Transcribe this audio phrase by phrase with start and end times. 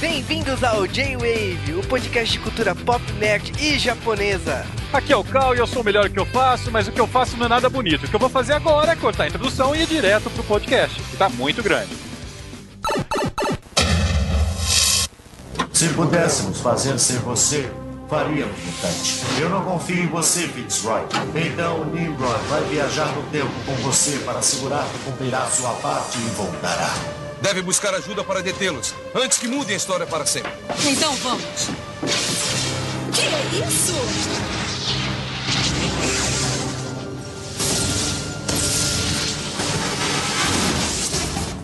[0.00, 4.64] Bem-vindos ao J-Wave, o podcast de cultura pop, nerd e japonesa.
[4.92, 7.00] Aqui é o Cal e eu sou o melhor que eu faço, mas o que
[7.00, 8.06] eu faço não é nada bonito.
[8.06, 11.00] O que eu vou fazer agora é cortar a introdução e ir direto pro podcast,
[11.02, 11.94] que tá muito grande.
[15.72, 17.70] Se pudéssemos fazer ser você,
[18.08, 19.22] faríamos mutante.
[19.40, 21.02] Eu não confio em você, Fitzroy.
[21.34, 26.22] Então Nimrod vai viajar no tempo com você para assegurar que cumprirá sua parte e
[26.30, 26.90] voltará.
[27.40, 30.52] Deve buscar ajuda para detê-los, antes que mudem a história para sempre.
[30.86, 31.70] Então vamos.
[33.14, 33.94] Que é isso?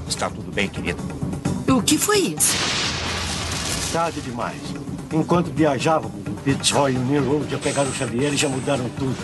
[0.09, 1.03] Está tudo bem, querido.
[1.69, 2.55] O que foi isso?
[3.93, 4.61] Tarde demais.
[5.13, 9.17] Enquanto viajávamos, o Fitzroy e o Nimrod já pegaram o Xavier e já mudaram tudo.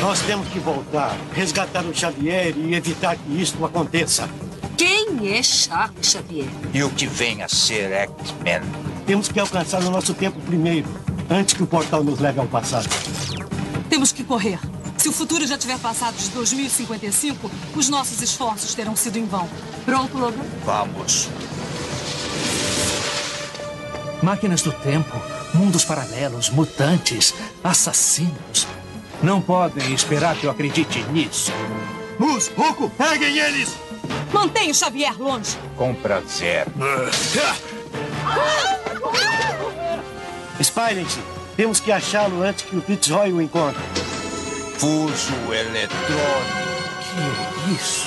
[0.00, 4.28] Nós temos que voltar, resgatar o Xavier e evitar que isso aconteça.
[4.76, 6.48] Quem é Charles Xavier?
[6.72, 8.60] E o que vem a ser X-Men?
[9.06, 10.88] Temos que alcançar o nosso tempo primeiro,
[11.30, 12.88] antes que o portal nos leve ao passado.
[13.88, 14.58] Temos que correr.
[14.96, 19.48] Se o futuro já tiver passado de 2055, os nossos esforços terão sido em vão.
[19.84, 20.42] Pronto, Logan?
[20.64, 21.28] Vamos.
[24.22, 25.12] Máquinas do tempo,
[25.52, 28.66] mundos paralelos, mutantes, assassinos.
[29.22, 31.52] Não podem esperar que eu acredite nisso.
[32.18, 33.93] Mus, Roku, peguem eles!
[34.34, 35.56] Mantenha o Xavier longe.
[35.76, 36.66] Com prazer.
[40.60, 41.08] Spilent,
[41.56, 43.80] temos que achá-lo antes que o Fitzroy o encontre.
[44.76, 45.94] Fuso eletrônico.
[47.00, 48.06] Que é isso?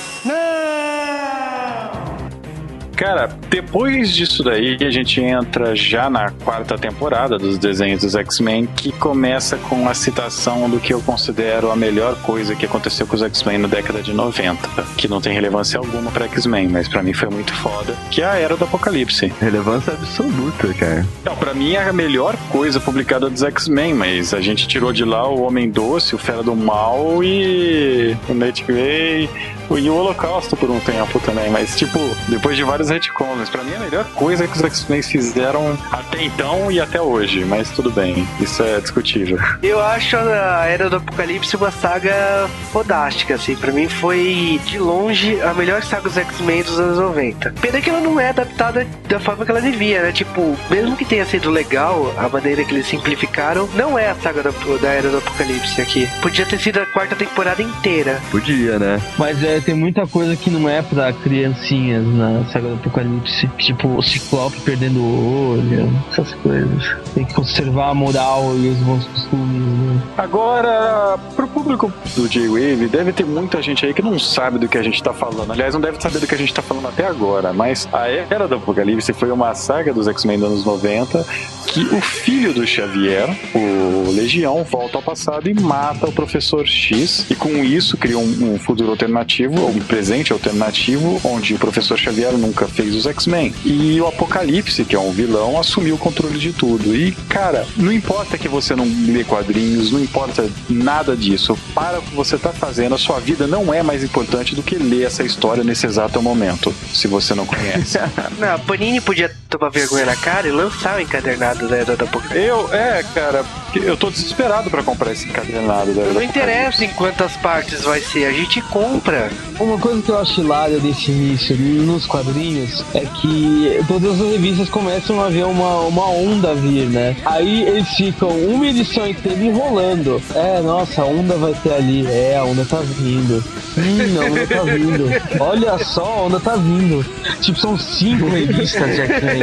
[2.98, 8.66] Cara, depois disso daí, a gente entra já na quarta temporada dos desenhos dos X-Men,
[8.66, 13.16] que começa com a citação do que eu considero a melhor coisa que aconteceu com
[13.16, 14.68] os X-Men na década de 90,
[14.98, 18.26] que não tem relevância alguma pra X-Men, mas pra mim foi muito foda, que é
[18.26, 19.32] a Era do Apocalipse.
[19.40, 21.06] Relevância absoluta, cara.
[21.24, 25.06] Não, pra mim é a melhor coisa publicada dos X-Men, mas a gente tirou de
[25.06, 29.30] lá o Homem Doce, o Fera do Mal e o Nightway
[29.76, 33.74] e o Holocausto por um tempo também, mas tipo, depois de vários retcons, pra mim
[33.74, 38.28] a melhor coisa que os X-Men fizeram até então e até hoje, mas tudo bem,
[38.40, 39.40] isso é discutível.
[39.64, 43.56] Eu acho a Era do Apocalipse uma saga fodástica, assim.
[43.56, 47.54] Pra mim foi, de longe, a melhor saga dos X-Men dos anos 90.
[47.62, 50.12] Pena que ela não é adaptada da forma que ela devia, né?
[50.12, 54.44] Tipo, mesmo que tenha sido legal a maneira que eles simplificaram, não é a saga
[54.44, 54.52] da,
[54.82, 56.08] da Era do Apocalipse aqui.
[56.22, 58.22] Podia ter sido a quarta temporada inteira.
[58.32, 59.02] Podia, né?
[59.18, 63.48] Mas é, tem muita coisa que não é pra criancinhas na saga do Apocalipse.
[63.58, 66.96] Tipo, o Ciclope perdendo o olho, essas coisas.
[67.14, 70.02] Tem que conservar a moral e os bons costumes, né?
[70.18, 74.78] Agora, pro público do J-Wave, deve ter muita gente aí que não sabe do que
[74.78, 75.52] a gente tá falando.
[75.52, 78.48] Aliás, não deve saber do que a gente tá falando até agora, mas a Era
[78.48, 81.26] do Apocalipse foi uma saga dos X-Men dos anos 90
[81.68, 87.30] que o filho do Xavier, o Legião, volta ao passado e mata o Professor X
[87.30, 91.98] e com isso cria um, um futuro alternativo, ou um presente alternativo, onde o Professor
[91.98, 93.54] Xavier nunca fez os X-Men.
[93.66, 96.96] E o Apocalipse, que é um vilão, assumiu o controle de tudo.
[96.96, 101.58] E, cara, não importa que você não lê quadrinhos, não importa nada disso.
[101.74, 104.76] Para o que você tá fazendo, a sua vida não é mais importante do que
[104.76, 107.98] ler essa história nesse exato momento, se você não conhece.
[108.38, 112.04] Não, a Panini podia tomar vergonha na cara e lançar o encadernado da Era do
[112.04, 112.38] Apocalipse.
[112.38, 113.46] Eu, é, cara,
[113.76, 115.94] eu tô desesperado pra comprar esse encadernado.
[115.94, 119.30] Da, Não interessa em quantas partes vai ser, a gente compra.
[119.60, 124.70] Uma coisa que eu acho hilária desse início nos quadrinhos é que todas as revistas
[124.70, 127.16] começam a ver uma, uma onda vir, né?
[127.26, 130.22] Aí eles ficam uma edição inteira enrolando.
[130.36, 132.06] É, nossa, a onda vai ter ali.
[132.08, 133.44] É, a onda tá vindo.
[133.78, 135.10] Hum, a onda tá vindo.
[135.40, 137.06] Olha só, a onda tá vindo.
[137.42, 139.38] Tipo, são cinco revistas de X-Men.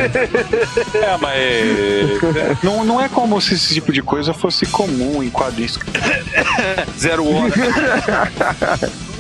[0.95, 5.79] É, mas não, não é como se esse tipo de coisa fosse comum em quadrinhos.
[6.99, 7.53] Zero hora.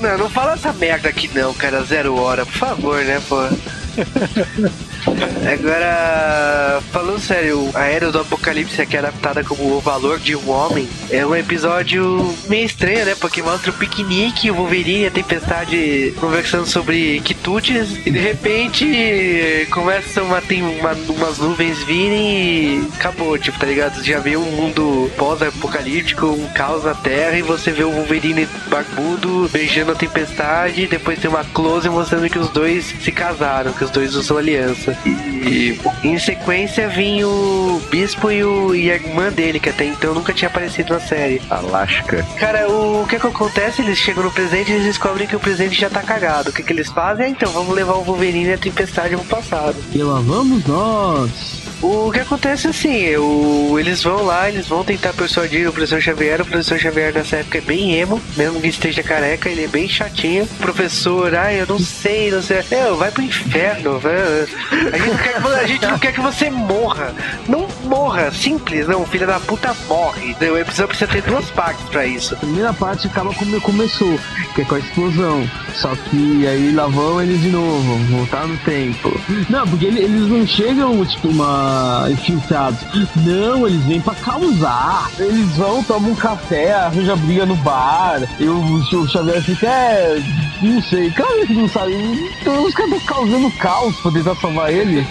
[0.00, 3.36] Não, não fala essa merda aqui não, cara, zero hora, por favor, né, pô.
[5.06, 10.50] Agora, falando sério, a Era do Apocalipse aqui é adaptada como o valor de um
[10.50, 13.14] homem é um episódio meio estranho, né?
[13.20, 19.68] Porque mostra o piquenique, o Wolverine e a Tempestade conversando sobre quitutes e de repente
[19.70, 24.02] começam a tem uma, umas nuvens virem e acabou, tipo, tá ligado?
[24.02, 29.48] Já vê um mundo pós-apocalíptico, um caos na Terra e você vê o Wolverine barbudo
[29.52, 33.90] beijando a Tempestade depois tem uma close mostrando que os dois se casaram, que os
[33.90, 34.93] dois usam aliança.
[35.06, 40.14] E em sequência vinha o Bispo e, o, e a irmã dele, que até então
[40.14, 41.40] nunca tinha aparecido na série.
[41.50, 42.24] Alaska.
[42.38, 43.82] Cara, o que que acontece?
[43.82, 46.50] Eles chegam no presente e eles descobrem que o presente já tá cagado.
[46.50, 47.24] O que que eles fazem?
[47.24, 49.76] Ah, então, vamos levar o Wolverine e a Tempestade pro passado.
[49.92, 51.63] E lá vamos nós.
[51.86, 56.00] O que acontece é assim, o, eles vão lá, eles vão tentar persuadir o professor
[56.00, 56.40] Xavier.
[56.40, 59.86] O professor Xavier nessa época é bem emo, mesmo que esteja careca, ele é bem
[59.86, 60.44] chatinho.
[60.44, 62.62] O professor, ah, eu não sei, não sei.
[62.70, 64.14] É, vai pro inferno, vai.
[64.14, 67.12] A gente, quer que, a gente não quer que você morra.
[67.46, 70.34] Não morra, simples, não, filha da puta morre.
[70.40, 72.32] O episódio precisa ter duas partes pra isso.
[72.34, 74.18] A primeira parte acaba como começou,
[74.54, 75.50] que é com a explosão.
[75.74, 79.20] Só que aí lá vão eles de novo, voltar no tempo.
[79.50, 81.73] Não, porque ele- eles não chegam, tipo, uma
[82.10, 82.80] infiltrados.
[83.16, 85.10] Não, eles vêm pra causar.
[85.18, 88.22] Eles vão, tomam um café, arranja briga no bar.
[88.38, 90.22] E o, o Xavier fica, é.
[90.62, 91.92] Não sei, cara que não sabe.
[92.40, 95.06] Então, os caras causando caos pra tentar salvar ele.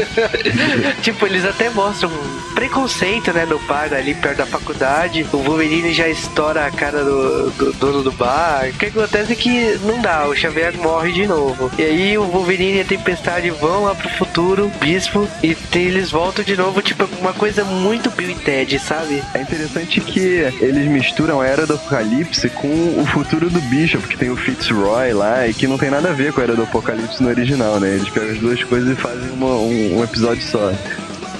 [1.02, 2.10] tipo, eles até mostram
[2.54, 5.26] preconceito, né, no bar ali perto da faculdade.
[5.32, 8.68] O Wolverine já estoura a cara do, do dono do bar.
[8.68, 11.70] O que acontece é que não dá, o Xavier morre de novo.
[11.78, 16.44] E aí o Wolverine e a Tempestade vão lá pro futuro, Bispo, e eles voltam
[16.44, 19.22] de novo, tipo, uma coisa muito Bill e Ted, sabe?
[19.34, 20.18] É interessante que
[20.60, 25.12] eles misturam a Era do Apocalipse com o futuro do Bishop, que tem o Fitzroy
[25.12, 27.78] lá, e que não tem nada a ver com a Era do Apocalipse no original,
[27.78, 27.94] né?
[27.94, 30.72] Eles pegam as duas coisas e fazem uma- um, um episódio só.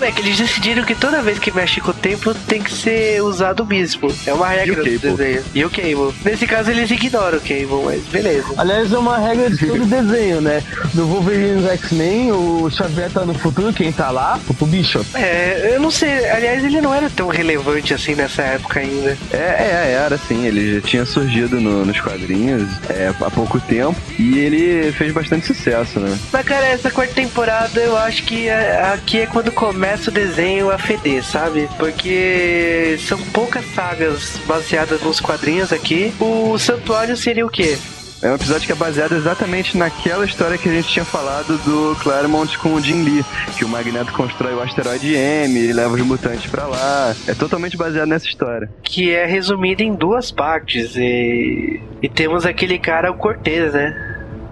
[0.02, 3.22] É que eles decidiram que toda vez que mexe com o tempo tem que ser
[3.22, 4.12] usado o Bispo.
[4.26, 5.44] É uma regra do desenho.
[5.54, 6.14] E o Cable.
[6.24, 8.46] Nesse caso eles ignoram o Cable, mas beleza.
[8.56, 10.62] Aliás, é uma regra de todo desenho, né?
[10.94, 14.38] No Wolverine nos X-Men, o Xavier tá no futuro, quem tá lá?
[14.58, 15.04] O Bishop.
[15.14, 16.28] É, eu não sei.
[16.30, 19.16] Aliás, ele não era tão relevante assim nessa época ainda.
[19.32, 23.96] É, é, era assim, ele já tinha surgido no- nos quadrinhos é, há pouco tempo
[24.18, 26.18] e ele fez bastante sucesso, né?
[26.32, 30.70] Mas, cara, essa quarta temporada eu acho que é- aqui é quando começa o desenho
[30.70, 31.68] a feder, sabe?
[31.76, 36.12] Porque são poucas sagas baseadas nos quadrinhos aqui.
[36.20, 37.76] O Santuário seria o quê?
[38.22, 41.96] É um episódio que é baseado exatamente naquela história que a gente tinha falado do
[42.02, 43.24] Claremont com o Jim Lee,
[43.56, 47.14] que o Magneto constrói o asteroide M e leva os mutantes pra lá.
[47.26, 48.70] É totalmente baseado nessa história.
[48.82, 50.94] Que é resumido em duas partes.
[50.96, 53.96] E, e temos aquele cara, o Cortez, né?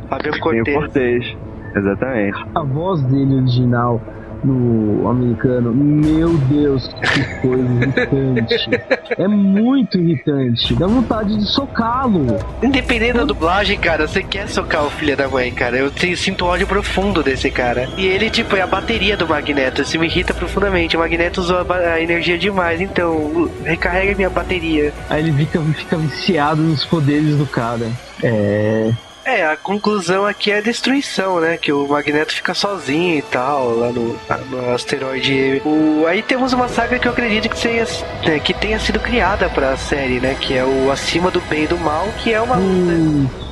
[0.09, 0.77] Fábio Tem o Cortez.
[0.77, 1.37] Cortez.
[1.77, 2.45] Exatamente.
[2.55, 4.01] A voz dele original
[4.45, 8.71] no americano, meu Deus, que coisa irritante.
[9.17, 10.75] É muito irritante.
[10.75, 12.27] Dá vontade de socá-lo.
[12.63, 15.77] Independente da dublagem, cara, você quer socar o filho da mãe, cara.
[15.77, 17.89] Eu sinto ódio profundo desse cara.
[17.97, 19.83] E ele, tipo, é a bateria do Magneto.
[19.83, 20.97] Isso me irrita profundamente.
[20.97, 22.81] O Magneto usou a, energia demais.
[22.81, 24.93] Então, recarrega minha bateria.
[25.11, 27.91] Aí ele fica, fica viciado nos poderes do cara.
[28.23, 28.93] É.
[29.29, 31.59] É, a conclusão aqui é a destruição, né?
[31.59, 34.19] Que o Magneto fica sozinho e tal, lá no,
[34.51, 35.61] no asteroide.
[35.67, 39.51] O, aí temos uma saga que eu acredito que, seja, né, que tenha sido criada
[39.51, 40.35] pra série, né?
[40.41, 42.57] Que é o Acima do Bem e do Mal, que é uma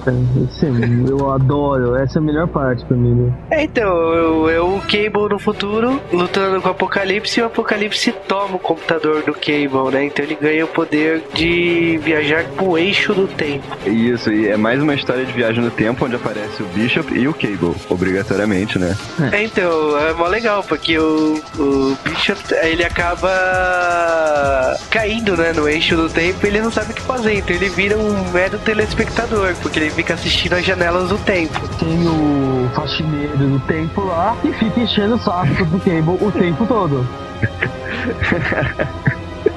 [0.06, 1.97] Puta, é- eu adoro.
[1.97, 3.14] Essa é a melhor parte pra mim.
[3.14, 3.32] né?
[3.50, 8.12] É, então, eu, eu, o Cable no futuro lutando com o Apocalipse e o Apocalipse
[8.29, 10.05] toma o computador do Cable, né?
[10.05, 13.64] Então ele ganha o poder de viajar pro eixo do tempo.
[13.87, 17.26] Isso, e é mais uma história de viagem no tempo onde aparece o Bishop e
[17.26, 18.97] o Cable, obrigatoriamente, né?
[19.32, 25.97] É, então, é mó legal, porque o, o Bishop, ele acaba caindo, né, no eixo
[25.97, 29.55] do tempo e ele não sabe o que fazer, então ele vira um mero telespectador,
[29.62, 31.59] porque ele fica assistindo as janelas do tempo.
[31.78, 36.66] Tem o faxineiro do tempo lá e fica enchendo o saco do Cable o tempo
[36.66, 37.06] todo.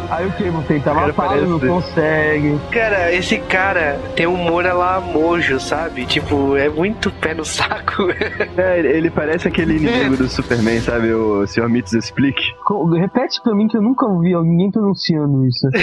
[0.09, 2.59] Aí o Cable tenta não parece- Tipo, consegue.
[2.71, 6.03] Cara, esse cara tem um humor a lá mojo, sabe?
[6.05, 8.07] Tipo, é muito pé no saco.
[8.57, 11.13] É, ele- parece aquele inimigo do Superman, sabe?
[11.13, 11.69] O Sr.
[11.69, 12.41] Mitz Explique.
[12.99, 15.67] Repete pra mim que eu nunca ouvi ninguém pronunciando isso.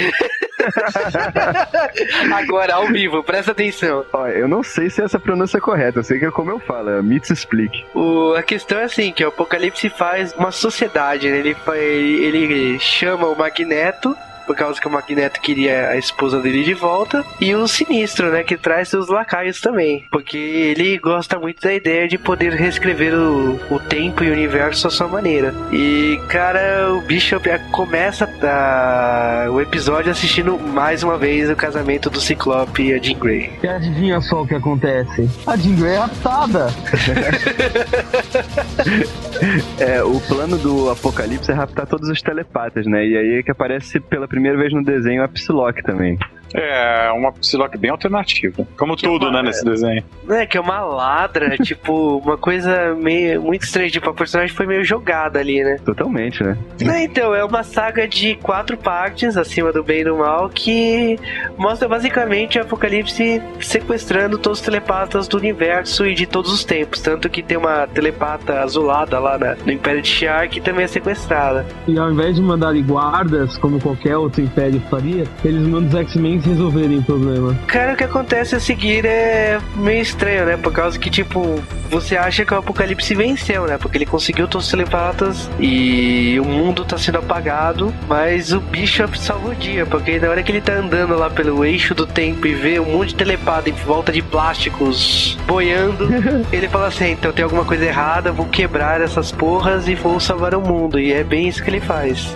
[2.33, 4.05] Agora, ao vivo, presta atenção.
[4.13, 6.59] Ó, eu não sei se essa pronúncia é correta, eu sei que é como eu
[6.59, 7.85] falo, é Mitz Explique.
[7.93, 11.37] O, a questão é assim, que o Apocalipse faz uma sociedade, né?
[11.37, 14.15] Ele, ele, ele chama o Magneto,
[14.47, 18.43] por causa que o Magneto queria a esposa dele de volta, e o Sinistro, né?
[18.43, 20.05] Que traz seus lacaios também.
[20.11, 24.87] Porque ele gosta muito da ideia de poder reescrever o, o tempo e o universo
[24.87, 25.53] à sua maneira.
[25.71, 32.09] E, cara, o Bishop eh, começa a- o episódio assistindo mais uma vez o casamento
[32.09, 33.51] do Ciclope e a Jean Grey.
[33.61, 35.29] E adivinha só o que acontece?
[35.45, 36.67] A Jean Grey é raptada.
[39.79, 43.05] É, o plano do Apocalipse é raptar todos os telepatas, né?
[43.05, 46.17] E aí é que aparece pela primeira primeira vez no desenho a Psylocke também.
[46.53, 48.65] É, uma Psylocke bem alternativa.
[48.77, 50.01] Como tudo, né, nesse desenho.
[50.29, 53.89] É, que é uma ladra, tipo, uma coisa meio muito estranha.
[53.89, 55.77] Tipo, a personagem foi meio jogada ali, né?
[55.85, 56.57] Totalmente, né?
[56.79, 61.19] Né, então, é uma saga de quatro partes, acima do bem e do mal, que
[61.57, 67.01] mostra basicamente o Apocalipse sequestrando todos os telepatas do universo e de todos os tempos.
[67.01, 70.87] Tanto que tem uma telepata azulada lá na- no Império de Shi'ar que também é
[70.87, 71.65] sequestrada.
[71.85, 76.39] E ao invés de mandarem guardas, como qualquer outro império faria, eles mandam os X-Men
[76.39, 77.57] resolverem o problema.
[77.67, 80.57] Cara, o que acontece a seguir é meio estranho, né?
[80.57, 83.77] Por causa que, tipo, você acha que o Apocalipse venceu, né?
[83.77, 89.17] Porque ele conseguiu todos os telepatas e o mundo tá sendo apagado, mas o Bishop
[89.17, 92.45] salva o dia, porque na hora que ele tá andando lá pelo eixo do tempo
[92.45, 96.07] e vê um monte de telepata em volta de plásticos boiando,
[96.51, 100.53] ele fala assim: então tem alguma coisa errada, vou quebrar essas porras e vou salvar
[100.53, 100.99] o mundo.
[100.99, 102.35] E é bem isso que ele faz.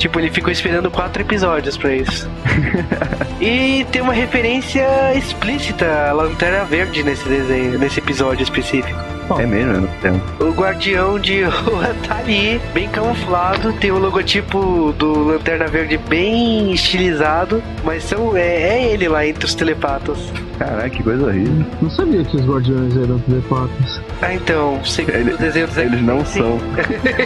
[0.00, 2.28] Tipo, ele ficou esperando quatro episódios pra isso.
[3.40, 8.98] E tem uma referência explícita à Lanterna Verde nesse desenho, nesse episódio específico.
[9.38, 10.22] É mesmo, eu não entendo.
[10.40, 16.70] O Guardião de Rua tá ali, bem camuflado, tem o logotipo do Lanterna Verde bem
[16.74, 20.18] estilizado, mas são, é, é ele lá entre os telepatas.
[20.60, 21.64] Caraca, que coisa horrível.
[21.80, 23.98] Não sabia que os guardiões eram telepatas.
[24.20, 26.58] Ah, então, segundo Ele- o desenho dos Eles não são.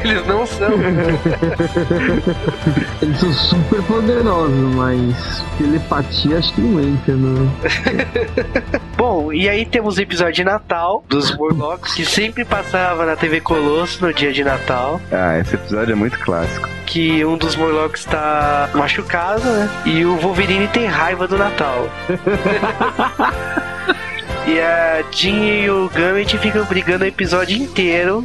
[0.05, 0.69] eles não são.
[3.03, 7.50] Eles são super poderosos, mas telepatia acho que não entra, não.
[8.97, 13.41] Bom, e aí temos o episódio de Natal dos Morlocks, que sempre passava na TV
[13.41, 15.00] Colosso no dia de Natal.
[15.11, 16.69] Ah, esse episódio é muito clássico.
[16.87, 19.69] que um dos Morlocks tá machucado, né?
[19.85, 21.88] E o Wolverine tem raiva do Natal.
[24.47, 28.25] e a Jean e o Gambit ficam brigando o episódio inteiro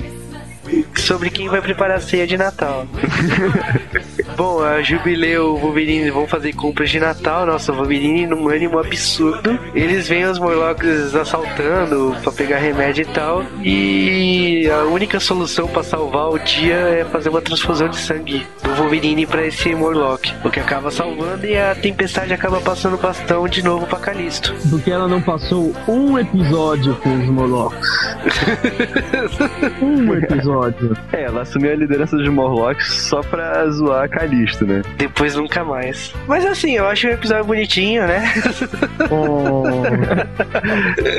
[0.96, 2.86] sobre quem vai preparar a ceia de Natal.
[4.40, 7.46] Bom, a Jubileu e o Wolverine vão fazer compras de Natal.
[7.46, 9.60] Nossa, o Wolverine num ânimo absurdo.
[9.76, 13.44] Eles veem os Morlocks assaltando pra pegar remédio e tal.
[13.62, 18.76] E a única solução pra salvar o dia é fazer uma transfusão de sangue do
[18.76, 20.34] Wolverine pra esse Morlock.
[20.46, 24.56] O que acaba salvando e a Tempestade acaba passando o bastão de novo pra Calisto.
[24.70, 27.90] Porque ela não passou um episódio com os Morlocks.
[29.82, 30.96] um episódio.
[31.12, 34.29] É, ela assumiu a liderança dos Morlocks só pra zoar a Calisto,
[34.66, 34.82] né?
[34.98, 36.14] Depois nunca mais.
[36.28, 38.32] Mas assim, eu acho o episódio bonitinho, né?
[39.12, 39.64] Oh,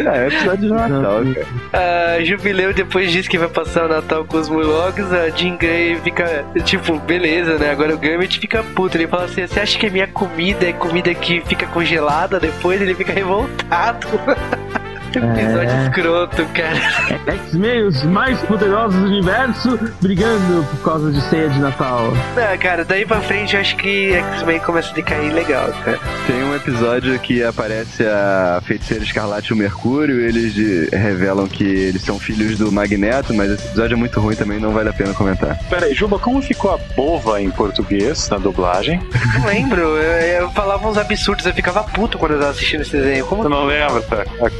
[0.06, 2.16] Ah, é episódio de Natal, cara.
[2.16, 5.96] A Jubileu depois diz que vai passar o Natal com os Murlocs, a Jean Grey
[5.96, 7.70] fica tipo, beleza, né?
[7.70, 8.96] Agora o Gambit fica puto.
[8.96, 12.80] Ele fala assim: Você acha que a minha comida é comida que fica congelada depois?
[12.80, 14.06] Ele fica revoltado.
[15.18, 15.82] Episódio É.
[15.84, 17.30] escroto, cara.
[17.36, 22.12] X-Men, os mais poderosos do universo, brigando por causa de ceia de Natal.
[22.36, 25.98] Não, cara, daí pra frente eu acho que X-Men começa a decair legal, cara.
[26.26, 31.46] Tem um episódio que aparece a feiticeira Escarlate e o Mercúrio, e eles de- revelam
[31.48, 34.88] que eles são filhos do Magneto, mas esse episódio é muito ruim também, não vale
[34.88, 35.58] a pena comentar.
[35.68, 39.00] Pera aí, Juba, como ficou a bova em português na dublagem?
[39.38, 42.92] Não lembro, eu, eu falava uns absurdos, eu ficava puto quando eu tava assistindo esse
[42.92, 43.26] desenho.
[43.26, 44.24] Como Você não lembra, tá?
[44.44, 44.50] A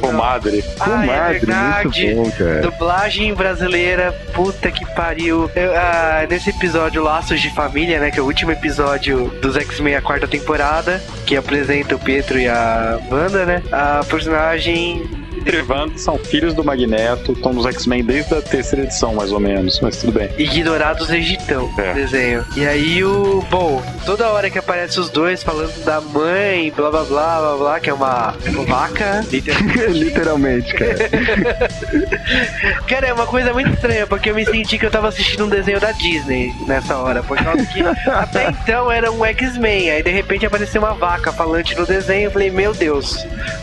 [0.41, 0.63] comadre.
[0.79, 2.61] Ah, é Comadre, muito bom, cara.
[2.61, 5.49] Dublagem brasileira, puta que pariu.
[5.55, 8.11] Eu, ah, nesse episódio Laços de Família, né?
[8.11, 12.47] Que é o último episódio dos X-Men, a quarta temporada, que apresenta o Pietro e
[12.47, 13.63] a Wanda, né?
[13.71, 15.20] A personagem.
[15.43, 19.39] Peter Wanda são filhos do Magneto, estão nos X-Men desde a terceira edição, mais ou
[19.39, 20.29] menos, mas tudo bem.
[20.37, 21.93] Ignorados Egitão, É.
[21.93, 22.45] desenho.
[22.55, 23.43] E aí o.
[23.49, 27.79] Bom, toda hora que aparece os dois falando da mãe, blá blá blá blá blá,
[27.79, 28.33] que é uma
[28.67, 29.87] vaca, literalmente.
[29.91, 30.95] Literalmente, cara.
[32.87, 35.49] Cara, é uma coisa muito estranha, porque eu me senti que eu tava assistindo um
[35.49, 37.23] desenho da Disney nessa hora.
[37.23, 39.89] Por causa que até então era um X-Men.
[39.91, 42.25] Aí de repente apareceu uma vaca falante no desenho.
[42.25, 43.17] Eu falei, meu Deus,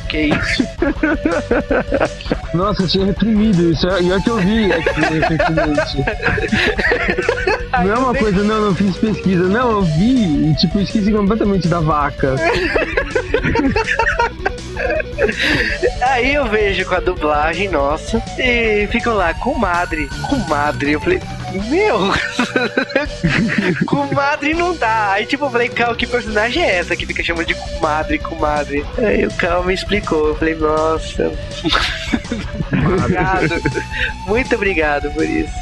[0.08, 0.62] que isso?
[2.54, 3.86] Nossa, eu tinha reprimido isso.
[3.86, 6.04] E olha que eu vi X-Men recentemente.
[7.72, 9.44] Não é uma coisa, não, não fiz pesquisa.
[9.44, 12.34] Não, eu vi e, tipo, esqueci completamente da vaca.
[16.02, 20.92] Aí eu vejo com a dublagem, nossa, e fico lá, comadre, comadre.
[20.92, 21.20] Eu falei,
[21.52, 21.98] meu,
[23.86, 25.12] comadre não dá.
[25.12, 28.84] Aí tipo, eu falei, Cal, que personagem é essa que fica chamando de comadre, comadre?
[28.98, 30.28] Aí o Cal me explicou.
[30.28, 31.32] Eu falei, nossa,
[32.72, 33.54] obrigado,
[34.26, 35.52] muito obrigado por isso.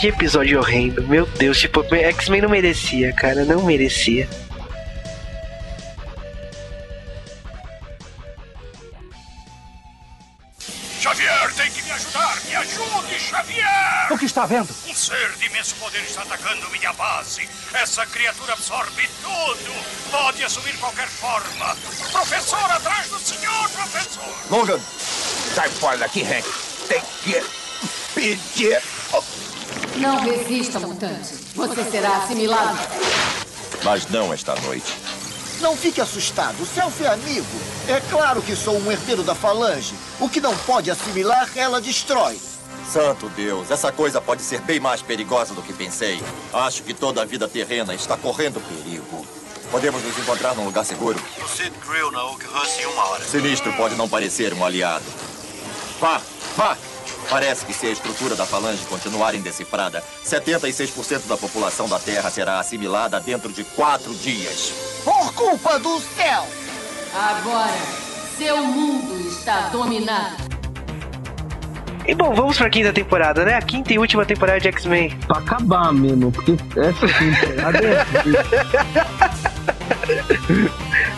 [0.00, 4.28] Que episódio horrendo, meu Deus, tipo, X-Men não merecia, cara, não merecia.
[14.14, 14.72] O que está vendo?
[14.86, 17.48] Um ser de imenso poder está atacando minha base.
[17.72, 19.74] Essa criatura absorve tudo.
[20.08, 21.76] Pode assumir qualquer forma.
[22.12, 24.32] Professor, atrás do senhor, professor!
[24.50, 24.78] Logan,
[25.56, 26.48] sai fora daqui, Hank.
[26.86, 27.44] Tem que
[28.14, 28.80] pedir.
[29.96, 31.34] Não resista, mutante.
[31.56, 32.78] Você será assimilado.
[33.82, 34.94] Mas não esta noite.
[35.60, 37.60] Não fique assustado, Self é amigo.
[37.88, 39.96] É claro que sou um herdeiro da Falange.
[40.20, 42.38] O que não pode assimilar, ela destrói.
[42.94, 46.22] Santo Deus, essa coisa pode ser bem mais perigosa do que pensei.
[46.52, 49.26] Acho que toda a vida terrena está correndo perigo.
[49.68, 51.18] Podemos nos encontrar num lugar seguro?
[51.40, 53.24] No Sid Grill na Oak Rush em uma hora.
[53.24, 55.04] Sinistro pode não parecer um aliado.
[56.00, 56.22] Vá,
[56.56, 56.78] vá!
[57.28, 62.60] Parece que se a estrutura da falange continuar indecifrada, 76% da população da Terra será
[62.60, 64.72] assimilada dentro de quatro dias.
[65.02, 66.46] Por culpa do céu!
[67.12, 67.74] Agora,
[68.38, 70.53] seu mundo está dominado.
[72.06, 73.54] E bom, vamos pra quinta temporada, né?
[73.54, 75.10] A quinta e última temporada de X-Men.
[75.26, 78.04] Pra acabar mesmo, porque essa temporada é.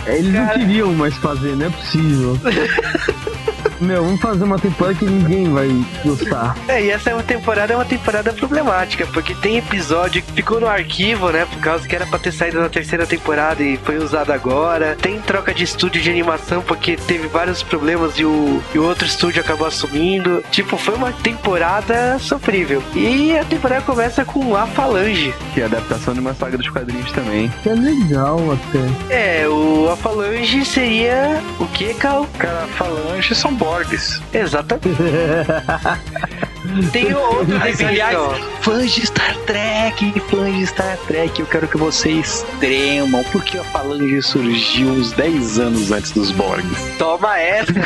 [0.16, 2.38] Eles não queriam mais fazer, não é possível.
[3.80, 5.68] Meu, vamos fazer uma temporada que ninguém vai
[6.04, 6.56] gostar.
[6.68, 10.60] É, e essa é uma temporada é uma temporada problemática, porque tem episódio que ficou
[10.60, 11.46] no arquivo, né?
[11.46, 14.96] Por causa que era pra ter saído na terceira temporada e foi usado agora.
[15.00, 19.06] Tem troca de estúdio de animação, porque teve vários problemas e o, e o outro
[19.06, 20.42] estúdio acabou assumindo.
[20.50, 22.82] Tipo, foi uma temporada sofrível.
[22.94, 25.32] E a temporada começa com a Falange.
[25.54, 27.52] Que é a adaptação de uma saga dos quadrinhos também.
[27.62, 29.14] Que é legal até.
[29.14, 32.26] É, o a Falange seria o que, Cal?
[32.38, 34.22] Cara, a Falange são Borgs.
[34.32, 34.86] Exatamente.
[36.92, 37.56] Tem outro
[37.86, 38.18] aliás,
[38.60, 43.64] fãs de Star Trek, fãs de Star Trek, eu quero que vocês tremam, porque a
[43.64, 46.98] Falange surgiu uns 10 anos antes dos Borgs.
[46.98, 47.72] Toma essa!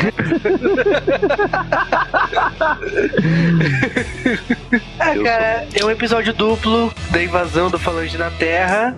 [4.99, 8.97] ah, cara, é um episódio duplo da invasão do Falange na Terra.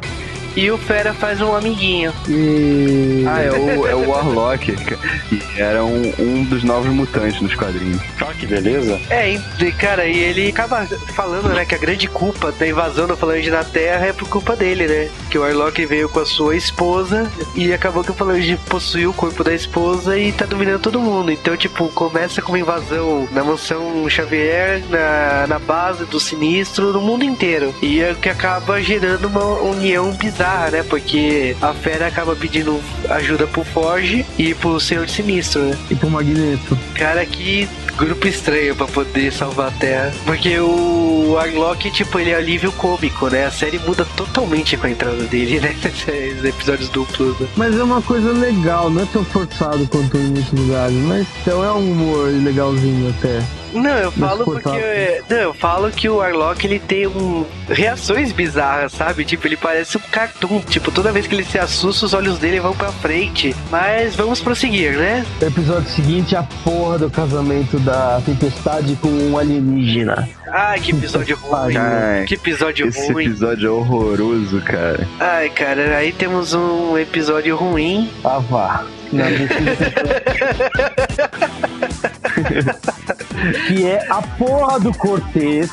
[0.55, 2.13] E o Fera faz um amiguinho.
[2.29, 3.25] E...
[3.27, 8.01] Ah, é o, é o Warlock, que era um, um dos novos mutantes nos quadrinhos.
[8.22, 9.00] Ah, que beleza.
[9.10, 13.17] É, e, cara, e ele acaba falando, né, que a grande culpa da invasão do
[13.17, 15.10] Falange na Terra é por culpa dele, né?
[15.29, 19.13] Que o Warlock veio com a sua esposa e acabou que o Falange possuiu o
[19.13, 21.31] corpo da esposa e tá dominando todo mundo.
[21.31, 27.01] Então, tipo, começa com uma invasão na mansão Xavier, na, na base do Sinistro, no
[27.01, 27.74] mundo inteiro.
[27.81, 30.84] E é o que acaba gerando uma união bizarra né?
[30.84, 35.77] Porque a Fera acaba pedindo ajuda pro Forge e pro Senhor Sinistro, né?
[35.90, 36.77] E pro Magneto.
[36.96, 40.14] Cara, que grupo estranho pra poder salvar a Terra.
[40.25, 43.46] Porque o Arlok, tipo, ele é alívio cômico, né?
[43.46, 45.75] A série muda totalmente com a entrada dele, né?
[46.38, 47.40] Os episódios duplos.
[47.40, 47.48] Né?
[47.56, 51.64] Mas é uma coisa legal, não é tão forçado quanto em muitos lugares, mas então
[51.64, 53.62] é um humor legalzinho até.
[53.74, 55.22] Não, eu falo porque.
[55.29, 57.46] Não, eu falo que o Arlok ele tem um.
[57.70, 59.25] reações bizarras, sabe?
[59.25, 60.59] Tipo, ele parece um cartoon.
[60.62, 63.55] Tipo, toda vez que ele se assusta, os olhos dele vão pra frente.
[63.72, 65.25] Mas vamos prosseguir, né?
[65.42, 70.29] Episódio seguinte é a porra do casamento da tempestade com um alienígena.
[70.51, 71.75] Ai, que episódio ruim.
[71.75, 73.25] Ai, que episódio esse ruim.
[73.25, 75.07] episódio é horroroso, cara.
[75.20, 78.09] Ai, cara, aí temos um episódio ruim.
[78.24, 78.86] Ah, vá.
[79.12, 79.25] Não,
[83.51, 85.70] que é a porra do Cortez,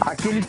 [0.00, 0.44] aquele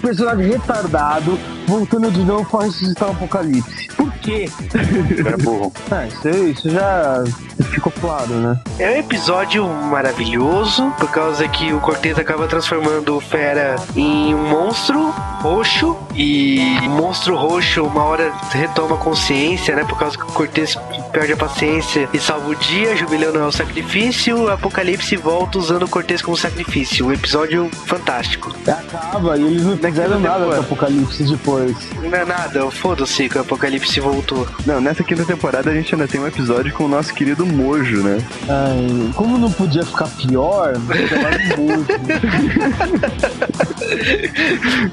[0.00, 3.88] personagem retardado, voltando de novo para ressuscitar o apocalipse.
[3.96, 4.48] Por quê?
[4.74, 5.72] É burro.
[5.90, 7.24] Ah, isso, isso já
[7.64, 8.58] ficou claro, né?
[8.78, 14.48] É um episódio maravilhoso, por causa que o Cortez acaba transformando o Fera em um
[14.48, 19.84] monstro roxo, e o monstro roxo uma hora retoma consciência, né?
[19.84, 20.76] Por causa que o Cortez
[21.12, 25.88] perde a paciência e salva o dia, jubilando ao sacrifício, o Apocalipse volta usando o
[25.88, 27.06] Cortez como sacrifício.
[27.06, 28.54] Um episódio fantástico.
[28.66, 31.76] Acaba, e eles não fizeram nada do Apocalipse depois.
[32.02, 34.46] Não é nada, foda-se que o Apocalipse voltou.
[34.66, 38.02] Não, nessa quinta temporada a gente ainda tem um episódio com o nosso querido Mojo,
[38.02, 38.18] né?
[38.48, 41.86] Ai, como não podia ficar pior, Mojo.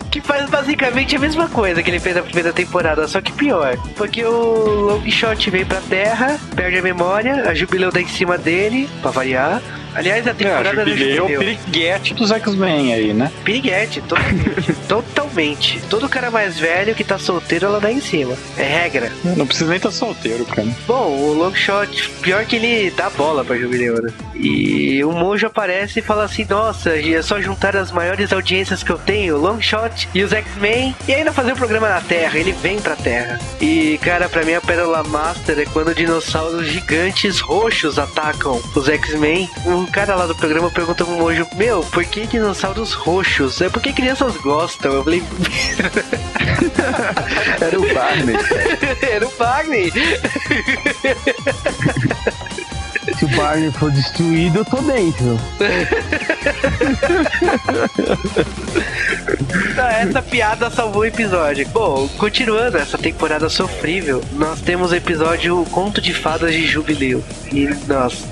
[0.09, 3.77] que faz basicamente a mesma coisa que ele fez na primeira temporada, só que pior.
[3.95, 8.89] Porque o Longshot veio pra Terra, perde a memória, a Jubileu dá em cima dele,
[9.01, 9.61] pra variar.
[9.95, 13.32] Aliás, a temporada é, a Jubileu é o piriguete dos X-Men aí, né?
[13.43, 14.73] Piriguete, totalmente.
[14.88, 15.82] totalmente.
[15.89, 18.36] Todo cara mais velho que tá solteiro, ela dá em cima.
[18.58, 19.12] É regra.
[19.23, 20.67] Não precisa nem estar tá solteiro, cara.
[20.88, 24.12] Bom, o Longshot, pior que ele dá bola pra Jubileu, né?
[24.36, 28.91] E o Monjo aparece e fala assim: Nossa, é só juntar as maiores audiências que
[28.91, 32.38] eu tenho, Longshot e os X-Men, e ainda fazer um programa na Terra.
[32.38, 33.39] Ele vem pra Terra.
[33.62, 39.49] E, cara, pra mim a pérola master é quando dinossauros gigantes roxos atacam os X-Men.
[39.65, 43.62] O cara lá do programa perguntou pro Mojo, meu, por que dinossauros roxos?
[43.62, 44.93] É porque crianças gostam.
[44.93, 45.24] Eu falei,
[47.62, 48.36] Era o Barney.
[49.02, 49.91] era o Barney.
[53.17, 55.39] Se o Barney for destruído, eu tô dentro.
[59.71, 61.67] Então, essa piada salvou o episódio.
[61.69, 67.23] Bom, continuando essa temporada sofrível, nós temos o episódio Conto de Fadas de Jubileu.
[67.51, 68.23] E, nossa.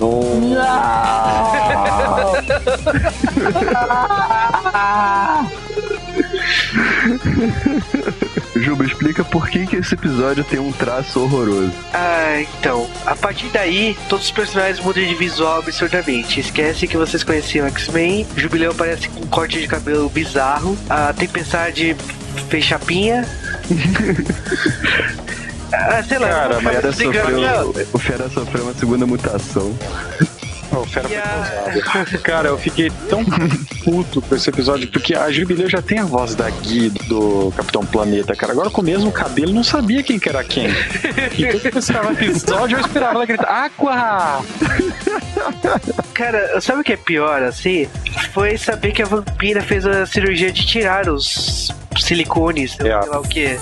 [8.56, 11.74] Juba, explica por que, que esse episódio tem um traço horroroso.
[11.94, 12.90] Ah, então.
[13.06, 16.40] A partir daí, todos os personagens mudam de visual absurdamente.
[16.40, 18.28] Esquece que vocês conheciam X-Men.
[18.36, 20.78] Jubileu aparece com um corte de cabelo bizarro.
[20.90, 21.96] A Tempestade
[22.50, 23.28] fez chapinha.
[25.72, 26.28] ah, sei lá.
[26.28, 29.74] Cara, mas sofreu, o Fera sofreu uma segunda mutação.
[30.72, 32.18] O Fera foi.
[32.20, 33.26] Cara, eu fiquei tão
[33.84, 37.86] puto com esse episódio, porque a Jubileu já tem a voz da Gui do Capitão
[37.86, 38.54] Planeta, cara.
[38.54, 40.68] Agora com o mesmo cabelo, não sabia quem que era quem.
[41.38, 44.44] E todo que pensava episódio, eu esperava ela gritar, Aqua!
[46.14, 47.88] Cara, sabe o que é pior, assim?
[48.34, 53.24] Foi saber que a vampira fez a cirurgia de tirar os silicones, sei lá o
[53.24, 53.60] que.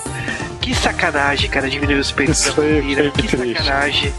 [0.69, 3.09] Que sacanagem, cara, diminuir os peitos da vampira.
[3.09, 4.13] Que sacanagem.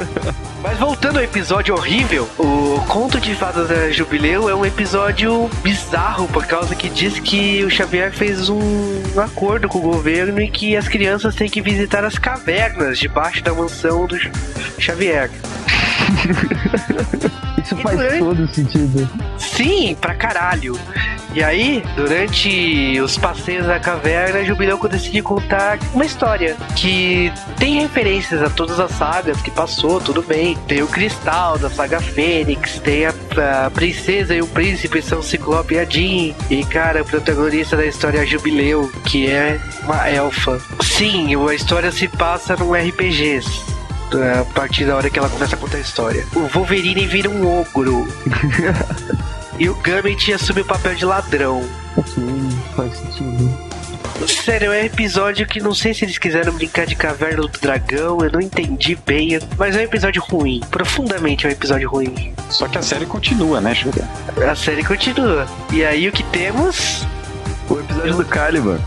[0.64, 6.26] Mas voltando ao episódio horrível, o Conto de Fadas da Jubileu é um episódio bizarro,
[6.28, 10.74] por causa que diz que o Xavier fez um acordo com o governo e que
[10.74, 14.16] as crianças têm que visitar as cavernas debaixo da mansão do
[14.78, 15.30] Xavier.
[17.64, 19.08] Isso faz todo sentido.
[19.38, 20.78] Sim, pra caralho.
[21.32, 28.42] E aí, durante os passeios da caverna, Jubileu decide contar uma história que tem referências
[28.42, 30.56] a todas as sagas que passou, tudo bem.
[30.66, 33.14] Tem o Cristal da saga Fênix, tem a,
[33.66, 36.34] a Princesa e o Príncipe são Ciclope e a Jean.
[36.50, 40.60] E, cara, o protagonista da história é Jubileu, que é uma elfa.
[40.82, 43.40] Sim, a história se passa num RPG
[44.18, 46.26] a partir da hora que ela começa a contar a história.
[46.34, 48.06] O Wolverine vira um ogro.
[49.58, 51.62] e o Gambit assume o papel de ladrão.
[52.06, 53.70] Sim, faz sentido.
[54.26, 58.18] Sério, é um episódio que não sei se eles quiseram brincar de Caverna do Dragão,
[58.20, 60.60] eu não entendi bem, mas é um episódio ruim.
[60.70, 62.34] Profundamente é um episódio ruim.
[62.50, 64.06] Só que a série continua, né, Júlia?
[64.50, 65.46] A série continua.
[65.72, 67.06] E aí o que temos?
[67.68, 68.80] O episódio do Caliban.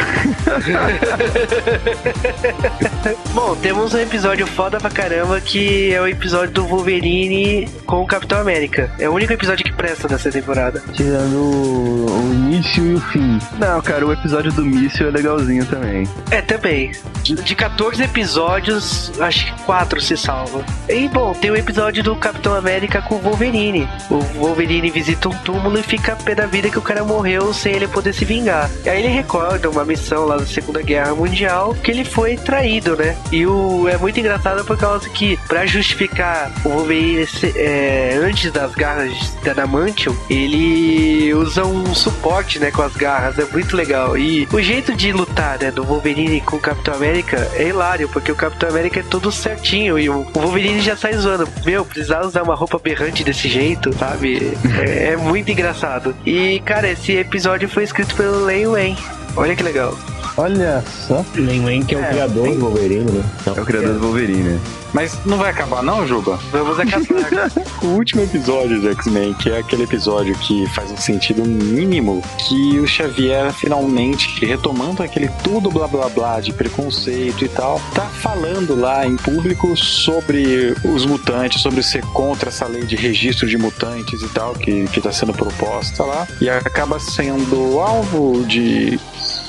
[3.32, 8.06] Bom, temos um episódio foda pra caramba que é o episódio do Wolverine com o
[8.06, 8.90] Capitão América.
[8.98, 10.82] É o único episódio que presta dessa temporada.
[10.92, 13.38] Tirando o, início e o fim.
[13.58, 16.08] Não, cara, o episódio do míssil é legalzinho também.
[16.30, 16.92] É, também.
[17.22, 20.64] De, de 14 episódios, acho que 4 se salvam.
[20.88, 23.88] E, bom, tem o episódio do Capitão América com o Wolverine.
[24.10, 27.74] O Wolverine visita um túmulo e fica pé da vida que o cara morreu sem
[27.74, 28.70] ele poder se vingar.
[28.84, 32.96] E aí ele recorda uma missão lá da Segunda Guerra Mundial que ele foi traído,
[32.96, 33.16] né?
[33.32, 37.26] E o, é muito engraçado por causa que, pra justificar o Wolverine
[37.56, 43.38] é, antes das garras da Adamantium, ele usa um suporte, né, com as garras.
[43.38, 44.16] É muito legal.
[44.16, 48.30] E o jeito de lutar, né, do Wolverine com o Capitão América é hilário, porque
[48.30, 51.48] o Capitão América é todo certinho e o Wolverine já sai zoando.
[51.64, 54.56] Meu, precisar usar uma roupa berrante desse jeito, sabe?
[54.80, 56.14] É, é muito engraçado.
[56.24, 58.96] E, cara, esse episódio foi escrito pelo Lei Wayne.
[59.36, 59.96] Olha que legal.
[60.40, 61.22] Olha só.
[61.34, 63.24] Len Wen, que é, o criador do Wolverine, né?
[63.44, 64.58] É o criador do Wolverine.
[64.94, 66.38] Mas não vai acabar não, Juba?
[66.50, 67.52] Vamos acabar.
[67.84, 72.78] o último episódio de X-Men, que é aquele episódio que faz um sentido mínimo, que
[72.78, 78.74] o Xavier finalmente, retomando aquele tudo blá blá blá de preconceito e tal, tá falando
[78.74, 84.22] lá em público sobre os mutantes, sobre ser contra essa lei de registro de mutantes
[84.22, 88.98] e tal, que, que tá sendo proposta lá, e acaba sendo alvo de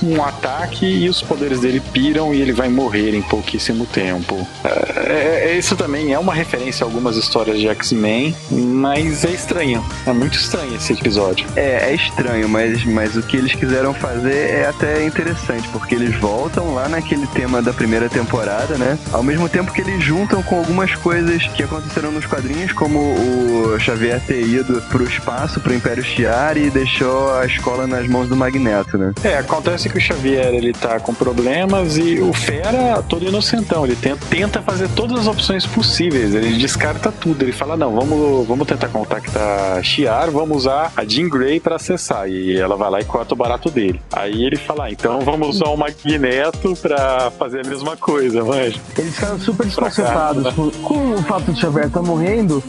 [0.03, 4.47] um ataque e os poderes dele piram e ele vai morrer em pouquíssimo tempo.
[4.63, 9.83] É, é, isso também é uma referência a algumas histórias de X-Men, mas é estranho.
[10.05, 11.47] É muito estranho esse episódio.
[11.55, 16.15] É, é estranho, mas, mas o que eles quiseram fazer é até interessante, porque eles
[16.15, 18.97] voltam lá naquele tema da primeira temporada, né?
[19.11, 23.79] Ao mesmo tempo que eles juntam com algumas coisas que aconteceram nos quadrinhos, como o
[23.79, 28.35] Xavier ter ido pro espaço, pro Império Shi'ar e deixou a escola nas mãos do
[28.35, 29.13] Magneto, né?
[29.23, 33.95] É, acontece que o Xavier ele tá com problemas e o Fera, todo inocentão, ele
[33.95, 37.43] tenta, tenta fazer todas as opções possíveis, ele descarta tudo.
[37.43, 42.29] Ele fala: não, vamos, vamos tentar contactar Shiar, vamos usar a Jean Grey para acessar.
[42.29, 43.99] E ela vai lá e corta o barato dele.
[44.11, 48.75] Aí ele fala: ah, então vamos usar o Magneto para fazer a mesma coisa, mas.
[48.97, 50.53] Eles ficaram super desconcertados.
[50.83, 52.63] Com o fato de Xavier estar tá morrendo,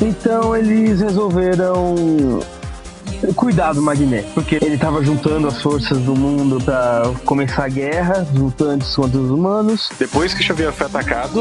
[0.00, 2.40] Então eles resolveram
[3.34, 8.26] cuidar do Magneto, porque ele estava juntando as forças do mundo para começar a guerra,
[8.32, 9.88] os mutantes contra os humanos.
[9.98, 11.40] Depois que Xavier foi atacado,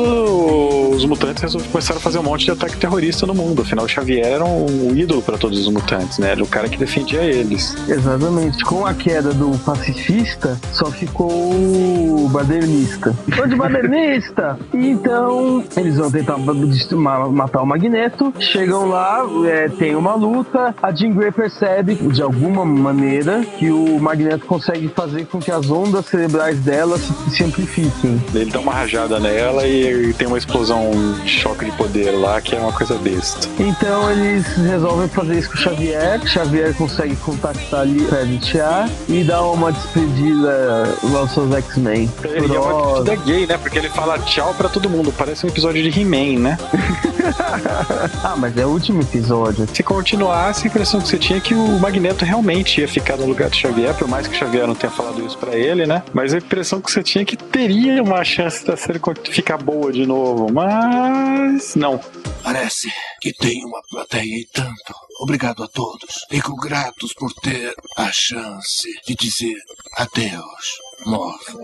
[0.91, 3.61] os mutantes começaram a fazer um monte de ataque terrorista no mundo.
[3.61, 6.31] Afinal, Xavier era um ídolo para todos os mutantes, né?
[6.31, 7.75] Era o cara que defendia eles.
[7.87, 8.63] Exatamente.
[8.63, 13.13] Com a queda do pacifista, só ficou o badernista.
[13.41, 14.57] Ô de badernista!
[14.93, 18.33] Então, eles vão tentar ma- matar o Magneto.
[18.39, 20.75] Chegam lá, é, tem uma luta.
[20.81, 25.69] A Jean Grey percebe, de alguma maneira, que o Magneto consegue fazer com que as
[25.69, 28.21] ondas cerebrais dela se, se amplifiquem.
[28.33, 30.91] Ele dá uma rajada nela e tem uma explosão
[31.23, 33.47] de choque de poder lá, que é uma coisa besta.
[33.59, 36.21] Então eles resolvem fazer isso com o Xavier.
[36.27, 42.09] Xavier consegue contactar ali Tia e dá uma despedida aos seus X-Men.
[42.23, 43.57] Ele é uma despedida gay, né?
[43.57, 45.13] Porque ele fala tchau pra todo mundo.
[45.17, 46.57] Parece um episódio de He-Man, né?
[48.23, 49.67] ah, mas é o último episódio.
[49.73, 53.25] Se continuasse, a impressão que você tinha é que o Magneto realmente ia ficar no
[53.25, 56.03] lugar do Xavier, por mais que o Xavier não tenha falado isso pra ele, né?
[56.13, 58.99] Mas a impressão que você tinha é que teria uma chance da série
[59.29, 60.51] ficar boa de novo.
[60.51, 61.75] Mas.
[61.75, 61.99] Não.
[62.43, 64.93] Parece que tem uma plateia e tanto.
[65.21, 66.25] Obrigado a todos.
[66.29, 69.57] Fico gratos por ter a chance de dizer
[69.93, 71.55] adeus, Morph.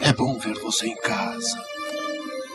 [0.00, 1.58] É bom ver você em casa.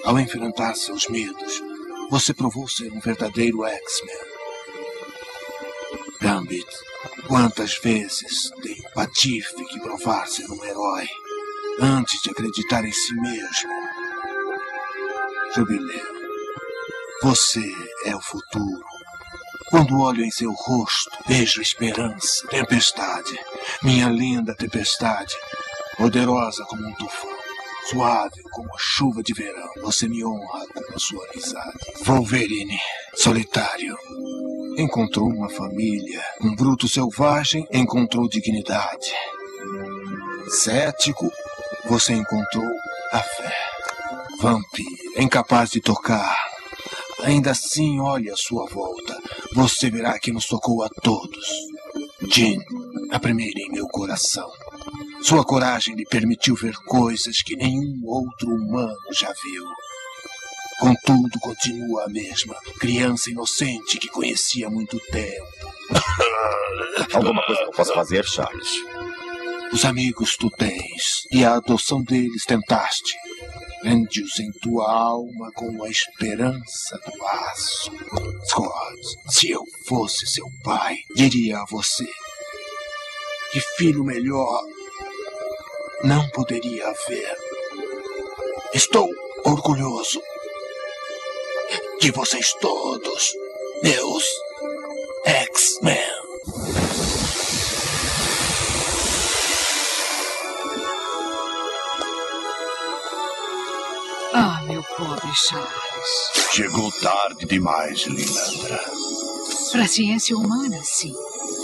[0.04, 1.62] Ao enfrentar seus medos,
[2.10, 4.37] você provou ser um verdadeiro X-Men.
[6.20, 6.66] Gambit,
[7.28, 11.08] quantas vezes tem o patife que provar ser um herói
[11.80, 13.72] antes de acreditar em si mesmo?
[15.56, 16.06] Jubileu,
[17.22, 17.72] você
[18.06, 18.84] é o futuro.
[19.70, 22.48] Quando olho em seu rosto, vejo esperança.
[22.48, 23.38] Tempestade,
[23.84, 25.36] minha linda tempestade,
[25.98, 27.38] poderosa como um tufão,
[27.90, 29.70] suave como a chuva de verão.
[29.82, 31.78] Você me honra com sua amizade.
[32.06, 32.80] Wolverine,
[33.14, 33.98] solitário,
[34.78, 36.24] encontrou uma família.
[36.40, 39.12] Um bruto selvagem encontrou dignidade.
[40.50, 41.30] Cético,
[41.90, 42.70] você encontrou
[43.12, 43.56] a fé.
[44.40, 46.38] Vampiro, incapaz de tocar.
[47.24, 49.18] Ainda assim, olhe à sua volta.
[49.56, 51.48] Você verá que nos tocou a todos.
[52.30, 52.60] Jean,
[53.12, 54.48] a primeira em meu coração.
[55.24, 59.66] Sua coragem lhe permitiu ver coisas que nenhum outro humano já viu.
[60.80, 65.48] Contudo, continua a mesma, criança inocente que conhecia há muito tempo.
[67.14, 68.74] Alguma coisa que eu possa fazer, Charles?
[69.74, 73.16] Os amigos tu tens, e a adoção deles tentaste.
[73.82, 77.92] Prende-os em tua alma com a esperança do aço.
[78.46, 82.08] Scott, se eu fosse seu pai, diria a você
[83.52, 84.62] que filho melhor
[86.04, 87.38] não poderia haver.
[88.74, 89.10] Estou
[89.46, 90.22] orgulhoso
[92.00, 93.34] de vocês todos,
[93.84, 94.24] meus
[95.26, 95.98] X-Men.
[104.34, 105.72] Ah, meu pobre Charles.
[106.54, 108.84] Chegou tarde demais, Lilandra.
[109.72, 111.14] Para a ciência humana, sim.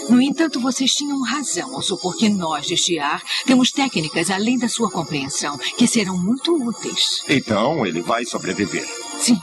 [0.10, 4.67] No entanto, vocês tinham razão ao supor que nós, de Shiar, temos técnicas além da
[4.67, 7.24] sua compreensão que serão muito úteis.
[7.30, 8.86] Então ele vai sobreviver.
[9.19, 9.39] Sim,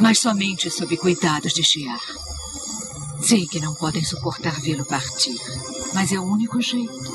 [0.00, 2.00] mas somente sob cuidados de Shiar.
[3.20, 5.38] Sei que não podem suportar vê-lo partir,
[5.92, 7.12] mas é o único jeito.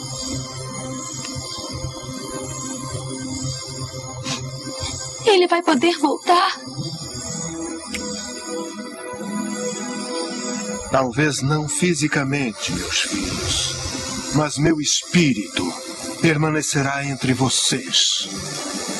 [5.26, 6.60] Ele vai poder voltar?
[10.92, 13.76] Talvez não fisicamente, meus filhos,
[14.36, 15.74] mas meu espírito
[16.22, 18.30] permanecerá entre vocês,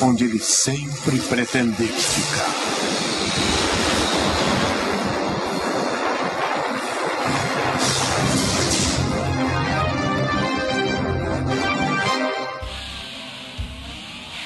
[0.00, 2.73] onde ele sempre pretendeu ficar.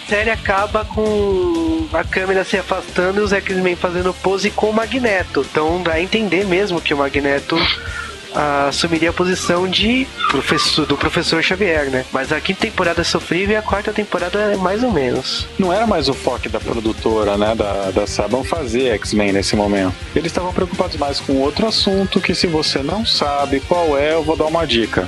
[0.08, 5.46] Série acaba com a câmera se afastando e os X-Men fazendo pose com o Magneto.
[5.50, 7.56] Então dá a entender mesmo que o Magneto
[8.34, 12.06] ah, assumiria a posição de professor, do professor Xavier, né?
[12.10, 15.46] Mas a quinta temporada é sofrível e a quarta temporada é mais ou menos.
[15.58, 19.94] Não era mais o foco da produtora, né, da, da Saban fazer X-Men nesse momento.
[20.16, 24.22] Eles estavam preocupados mais com outro assunto que se você não sabe qual é, eu
[24.22, 25.06] vou dar uma dica.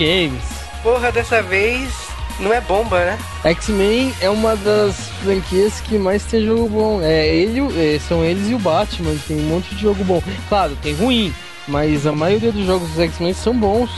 [0.00, 0.42] Videogames.
[0.82, 1.92] Porra, dessa vez
[2.38, 3.18] não é bomba, né?
[3.44, 7.00] X-Men é uma das franquias que mais tem jogo bom.
[7.02, 10.22] É, ele, é, são eles e o Batman, tem um monte de jogo bom.
[10.48, 11.34] Claro, tem ruim,
[11.68, 13.90] mas a maioria dos jogos dos X-Men são bons.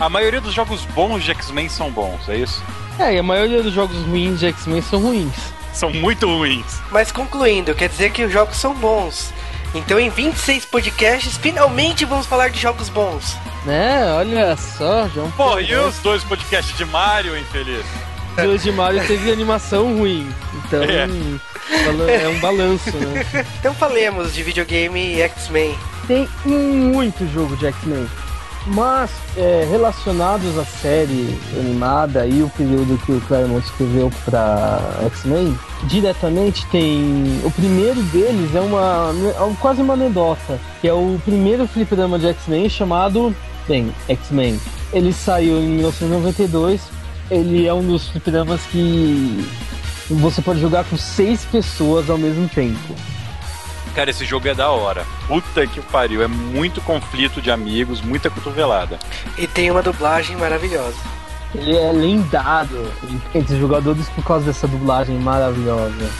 [0.00, 2.62] A maioria dos jogos bons de X-Men são bons, é isso?
[2.98, 5.52] É, e a maioria dos jogos ruins de X-Men são ruins.
[5.74, 6.80] São muito ruins.
[6.90, 9.32] Mas concluindo, quer dizer que os jogos são bons.
[9.74, 13.36] Então em 26 podcasts, finalmente vamos falar de jogos bons.
[13.64, 15.30] Né, olha só, João.
[15.32, 17.84] Pô, e os dois podcasts de Mario, infeliz?
[18.36, 20.28] Os dois de Mario teve animação ruim.
[20.66, 21.06] Então, É.
[22.24, 23.46] é um balanço, né?
[23.60, 25.78] Então falemos de videogame e X-Men.
[26.06, 28.08] Tem muito jogo de X-Men.
[28.66, 35.58] Mas é, relacionados à série animada e o período que o Claremont escreveu para X-Men,
[35.84, 37.40] diretamente tem.
[37.44, 39.12] O primeiro deles é uma.
[39.28, 43.34] é quase uma anedota, que é o primeiro fliperama de X-Men chamado.
[43.66, 44.60] Bem, X-Men.
[44.92, 46.80] Ele saiu em 1992.
[47.30, 49.44] Ele é um dos fliperamas que
[50.08, 52.94] você pode jogar com seis pessoas ao mesmo tempo.
[53.94, 55.04] Cara, esse jogo é da hora.
[55.26, 58.98] Puta que pariu, é muito conflito de amigos, muita cotovelada.
[59.36, 60.96] E tem uma dublagem maravilhosa.
[61.54, 62.90] Ele é lendário
[63.34, 66.10] entre os jogadores por causa dessa dublagem maravilhosa.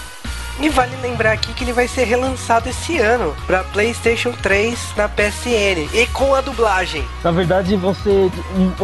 [0.61, 5.09] E vale lembrar aqui que ele vai ser relançado esse ano para PlayStation 3 na
[5.09, 7.05] PSN e com a dublagem.
[7.25, 8.31] Na verdade, você,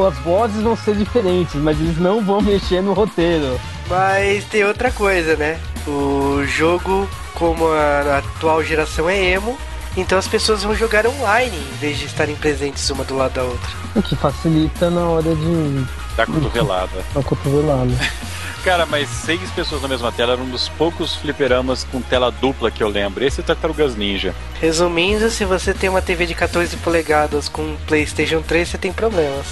[0.08, 3.60] as vozes vão ser diferentes, mas eles não vão mexer no roteiro.
[3.88, 5.58] Mas tem outra coisa, né?
[5.86, 9.56] O jogo, como a, a atual geração é emo,
[9.96, 13.42] então as pessoas vão jogar online em vez de estarem presentes uma do lado da
[13.44, 13.70] outra.
[13.94, 15.86] O que facilita na hora de.
[16.16, 17.04] Da cotovelada.
[17.14, 17.92] A cotovelada.
[18.64, 22.70] Cara, mas seis pessoas na mesma tela era um dos poucos fliperamas com tela dupla
[22.70, 23.24] que eu lembro.
[23.24, 24.34] Esse é Tartarugas Ninja.
[24.60, 29.46] Resumindo, se você tem uma TV de 14 polegadas com PlayStation 3, você tem problemas.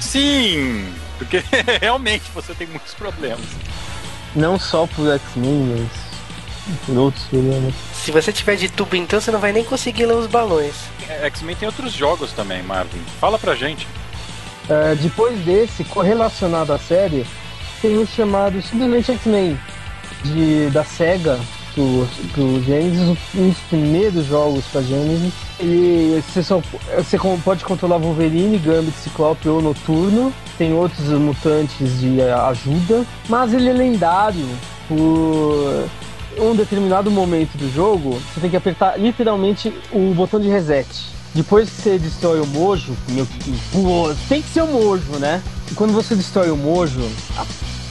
[0.00, 0.86] Sim!
[1.18, 1.42] Porque
[1.80, 3.44] realmente você tem muitos problemas.
[4.34, 6.09] Não só por X-Men, mas
[6.86, 7.74] por outros programas.
[7.94, 10.74] Se você tiver de tubo, então você não vai nem conseguir ler os balões.
[11.08, 13.00] É, X-Men tem outros jogos também, Marvin.
[13.20, 13.86] Fala pra gente.
[14.68, 17.26] É, depois desse, correlacionado à série,
[17.82, 19.58] tem um chamado simplesmente X-Men,
[20.24, 21.38] de- da SEGA,
[21.74, 25.32] pro, pro Genesis, um dos primeiros jogos pra Genesis.
[25.60, 26.62] E você, só,
[26.96, 30.32] você pode controlar Wolverine, Gambit, Ciclope ou Noturno.
[30.56, 33.04] Tem outros mutantes de ajuda.
[33.28, 34.46] Mas ele é lendário
[34.88, 35.88] por
[36.38, 38.20] um determinado momento do jogo.
[38.34, 40.86] Você tem que apertar literalmente o botão de reset.
[41.34, 43.26] Depois que você destrói o Mojo, meu,
[44.28, 45.40] tem que ser o Mojo, né?
[45.70, 47.46] E quando você destrói o Mojo, a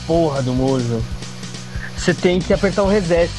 [0.05, 1.01] porra do Mojo,
[1.95, 3.31] você tem que apertar o reset.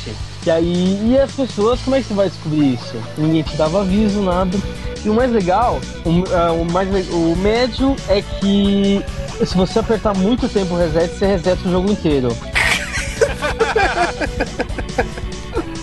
[0.46, 2.96] E aí, e as pessoas, como é que você vai descobrir isso?
[3.18, 4.56] Ninguém te dava aviso, nada.
[5.04, 9.04] E o mais legal, o, ah, o mais, o médio é que
[9.44, 12.34] se você apertar muito tempo o reset, você reseta o jogo inteiro.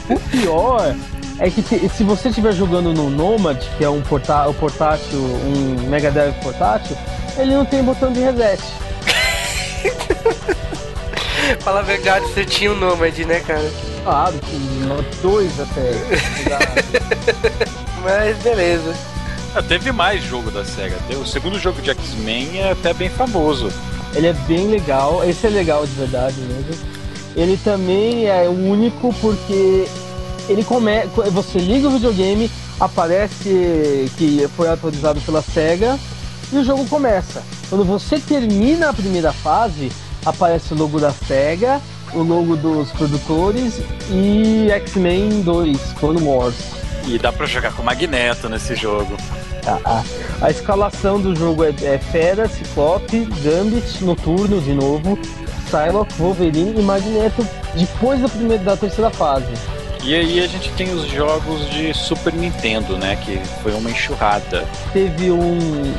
[0.10, 0.96] o pior
[1.40, 5.20] é que te- se você estiver jogando no Nomad, que é um porta, o portátil,
[5.20, 6.96] um Mega Drive portátil,
[7.38, 8.62] ele não tem botão de reset.
[11.62, 13.70] Fala a verdade, você tinha um Nomad, né, cara?
[14.04, 14.58] Claro, que
[15.22, 15.92] dois até.
[18.04, 18.94] Mas beleza.
[19.56, 20.96] Ah, teve mais jogo da SEGA.
[21.22, 23.72] O segundo jogo de X-Men é até bem famoso.
[24.14, 26.97] Ele é bem legal, esse é legal de verdade mesmo.
[27.38, 29.88] Ele também é único porque
[30.50, 31.04] ele come...
[31.32, 35.98] você liga o videogame, aparece que foi atualizado pela SEGA
[36.52, 37.44] e o jogo começa.
[37.70, 39.92] Quando você termina a primeira fase,
[40.26, 41.80] aparece o logo da SEGA,
[42.14, 46.56] o logo dos produtores e X-Men 2, Clone Wars.
[47.06, 49.16] E dá pra jogar com Magneto nesse jogo.
[49.66, 50.04] A, a-
[50.42, 55.20] a escalação do jogo é, é Fera, Ciclope, Gambit, Noturno de novo,
[55.68, 59.46] Psylocke, Wolverine e Magneto depois da, primeira, da terceira fase.
[60.04, 63.18] E aí a gente tem os jogos de Super Nintendo, né?
[63.26, 64.66] Que foi uma enxurrada.
[64.94, 65.94] Teve um.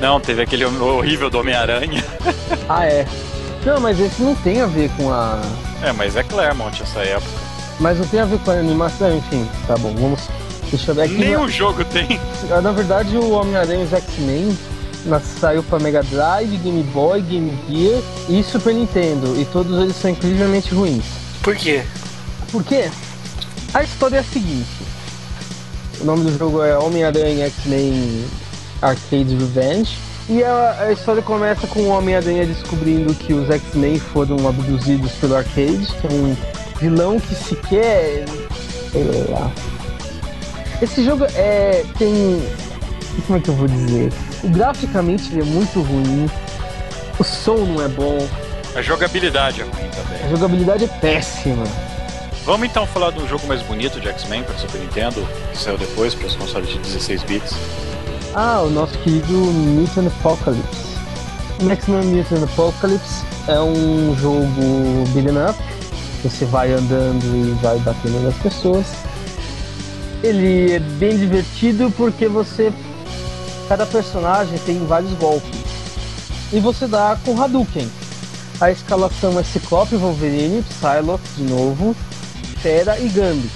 [0.00, 2.04] Não, teve aquele horrível do Homem-Aranha.
[2.68, 3.04] Ah, é.
[3.66, 5.40] Não, mas esse não tem a ver com a.
[5.82, 7.32] É, mas é Claremont essa época.
[7.80, 9.44] Mas não tem a ver com a animação, enfim.
[9.66, 10.28] Tá bom, vamos.
[10.70, 11.14] Deixa eu ver aqui.
[11.14, 12.20] Nem o jogo tem.
[12.48, 14.56] Ah, Na verdade, o Homem-Aranha e os X-Men
[15.06, 19.38] na- saiu para Mega Drive, Game Boy, Game Gear e Super Nintendo.
[19.40, 21.04] E todos eles são incrivelmente ruins.
[21.42, 21.82] Por quê?
[22.52, 22.90] Por quê?
[23.72, 24.66] A história é a seguinte:
[26.00, 28.24] o nome do jogo é Homem-Aranha X-Men
[28.82, 29.96] Arcade Revenge.
[30.28, 35.34] E a, a história começa com o Homem-Aranha descobrindo que os X-Men foram abduzidos pelo
[35.36, 36.36] Arcade, que é um
[36.80, 38.24] vilão que sequer.
[38.92, 39.50] sei lá.
[40.80, 41.84] Esse jogo é.
[41.98, 42.42] tem.
[43.26, 44.12] Como é que eu vou dizer?
[44.44, 46.28] Graficamente ele é muito ruim.
[47.18, 48.26] O som não é bom.
[48.74, 50.24] A jogabilidade é ruim também.
[50.24, 51.64] A jogabilidade é péssima.
[52.44, 56.14] Vamos então falar do jogo mais bonito de X-Men para Super Nintendo, que saiu depois
[56.14, 57.54] para os consoles de 16 bits.
[58.34, 60.90] Ah, o nosso querido Mutant Apocalypse.
[61.62, 65.58] Maximum Mutant Apocalypse é um jogo beat'em up.
[66.22, 68.86] Você vai andando e vai batendo nas pessoas.
[70.22, 72.72] Ele é bem divertido porque você.
[73.70, 75.60] Cada personagem tem vários golpes.
[76.52, 77.88] E você dá com Hadouken.
[78.60, 81.94] A escalação é Ciclope, Wolverine, Psylocke de novo,
[82.60, 83.48] Fera e Gambit.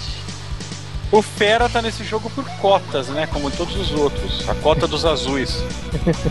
[1.11, 3.27] O Fera tá nesse jogo por cotas, né?
[3.27, 4.49] Como todos os outros.
[4.49, 5.57] A cota dos azuis.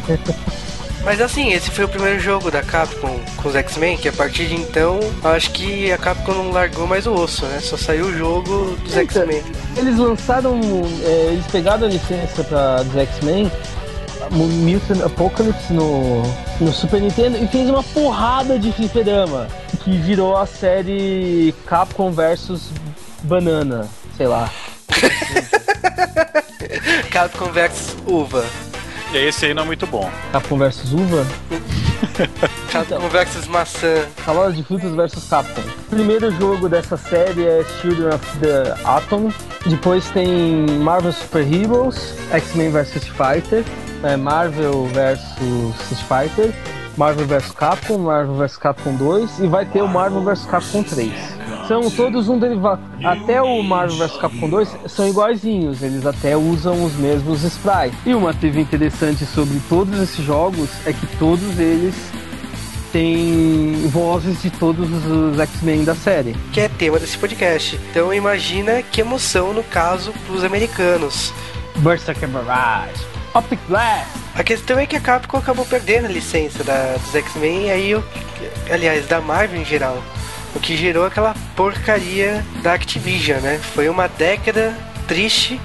[1.03, 4.47] Mas assim, esse foi o primeiro jogo da Capcom com os X-Men, que a partir
[4.47, 7.59] de então, acho que a Capcom não largou mais o osso, né?
[7.59, 9.43] Só saiu o jogo dos X-Men.
[9.75, 10.59] Eles lançaram.
[11.03, 13.51] é, eles pegaram a licença pra, dos X-Men,
[14.31, 16.23] Mutant Apocalypse no,
[16.61, 19.47] no Super Nintendo e fez uma porrada de fliperama.
[19.83, 22.69] Que virou a série Capcom versus
[23.23, 24.49] Banana, sei lá.
[27.11, 28.45] Capcom vs Uva.
[29.13, 30.09] E esse aí não é muito bom.
[30.31, 31.23] Capcom versus Uva?
[32.71, 34.07] Capcom vs Maçã.
[34.25, 35.61] Salada de frutas versus Capcom.
[35.61, 39.31] O primeiro jogo dessa série é Children of the Atom.
[39.67, 43.63] Depois tem Marvel Super Heroes, X-Men vs Street Fighter,
[44.03, 45.21] é, Marvel vs
[45.91, 46.53] Street Fighter,
[46.97, 51.11] Marvel vs Capcom, Marvel vs Capcom 2 e vai ter o Marvel vs Capcom 3.
[51.67, 52.81] São todos um derivado.
[53.03, 57.97] Até o Marvel vs Capcom 2 são iguaizinhos, eles até usam os mesmos sprites.
[58.05, 61.95] E uma trivia interessante sobre todos esses jogos é que todos eles
[62.91, 66.35] têm vozes de todos os X-Men da série.
[66.53, 67.79] Que é tema desse podcast.
[67.89, 71.33] Então imagina que emoção no caso pros americanos.
[71.77, 74.22] Berserker Barrage, Optic Blast.
[74.35, 78.03] A questão é que a Capcom acabou perdendo a licença da, dos X-Men e aí,
[78.71, 80.01] aliás, da Marvel em geral.
[80.55, 83.59] O que gerou aquela porcaria da Activision, né?
[83.59, 84.75] Foi uma década
[85.07, 85.59] triste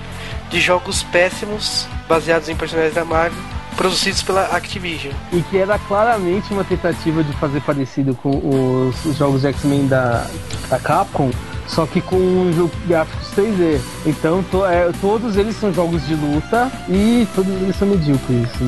[0.51, 3.39] de jogos péssimos baseados em personagens da Marvel
[3.77, 5.15] produzidos pela Activision.
[5.33, 10.27] E que era claramente uma tentativa de fazer parecido com os, os jogos X-Men da,
[10.69, 11.31] da Capcom,
[11.69, 13.81] só que com jogo gráficos 3D.
[14.07, 18.67] Então to, é, todos eles são jogos de luta e todos eles são medíocres, no,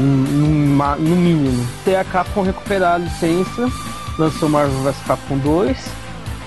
[0.99, 1.67] no, mínimo.
[1.81, 3.69] Até a Capcom recuperar a licença,
[4.19, 5.77] lançou Marvel vs Capcom 2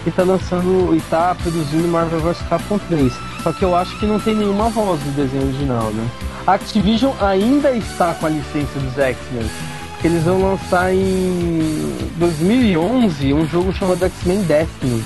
[0.05, 3.13] e tá lançando e tá produzindo Marvel vs Capcom 3.
[3.41, 6.07] Só que eu acho que não tem nenhuma voz do desenho original, né?
[6.45, 9.49] A Activision ainda está com a licença dos X-Men.
[10.03, 15.03] Eles vão lançar em 2011 um jogo chamado X-Men Destiny.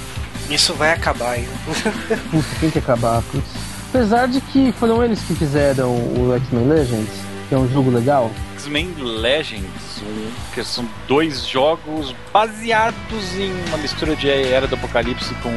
[0.50, 1.48] Isso vai acabar, hein?
[2.32, 3.46] Puta, tem que acabar, putz.
[3.90, 7.10] Apesar de que foram eles que fizeram o X-Men Legends,
[7.50, 8.32] que é um jogo legal.
[8.56, 15.34] X-Men Legends, um- que são dois jogos baseados em uma mistura de Era do Apocalipse
[15.36, 15.52] com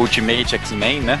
[0.00, 1.20] Ultimate X-Men, né?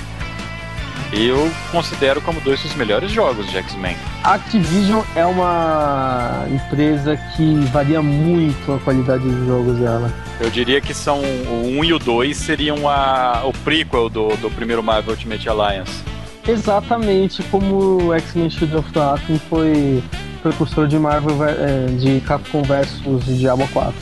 [1.16, 3.96] Eu considero como dois dos melhores jogos de X-Men.
[4.24, 10.12] A Activision é uma empresa que varia muito a qualidade dos jogos dela.
[10.40, 14.50] Eu diria que são o 1 e o 2 seriam a, o prequel do, do
[14.50, 16.02] primeiro Marvel Ultimate Alliance.
[16.48, 20.02] Exatamente como o X-Men Shield of the Atom foi
[20.42, 23.94] precursor de Marvel eh, de Capcom versus Diablo 4.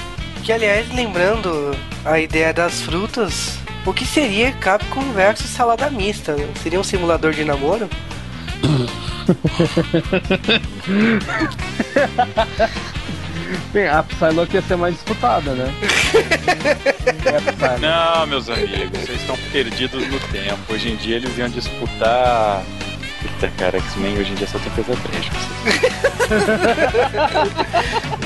[0.43, 6.37] Que aliás, lembrando a ideia das frutas, o que seria Capcom versus salada mista?
[6.63, 7.91] Seria um simulador de namoro?
[13.73, 15.73] Bem, a Psylocke ia ser mais disputada, né?
[17.25, 17.79] É.
[17.79, 20.73] Não, meus amigos, vocês estão perdidos no tempo.
[20.73, 22.63] Hoje em dia eles iam disputar.
[23.21, 25.31] Puta, cara, X-Men hoje em dia só tem coisa trash.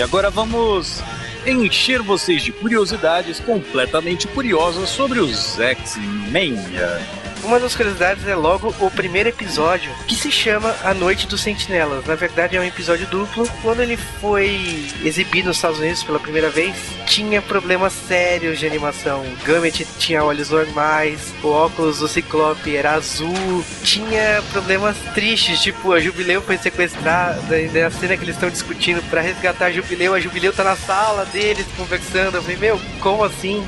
[0.00, 1.02] E agora vamos
[1.46, 6.56] encher vocês de curiosidades completamente curiosas sobre os X-Men.
[7.42, 12.04] Uma das curiosidades é logo o primeiro episódio, que se chama A Noite dos Sentinelas.
[12.06, 13.48] Na verdade, é um episódio duplo.
[13.62, 16.76] Quando ele foi exibido nos Estados Unidos pela primeira vez,
[17.06, 19.22] tinha problemas sérios de animação.
[19.22, 25.92] O Gambit tinha olhos normais, o óculos do Ciclope era azul, tinha problemas tristes, tipo
[25.92, 27.40] a Jubileu foi sequestrada,
[27.72, 31.24] na cena que eles estão discutindo para resgatar a Jubileu, a Jubileu tá na sala
[31.26, 32.36] deles conversando.
[32.36, 33.66] Eu falei, meu, como assim?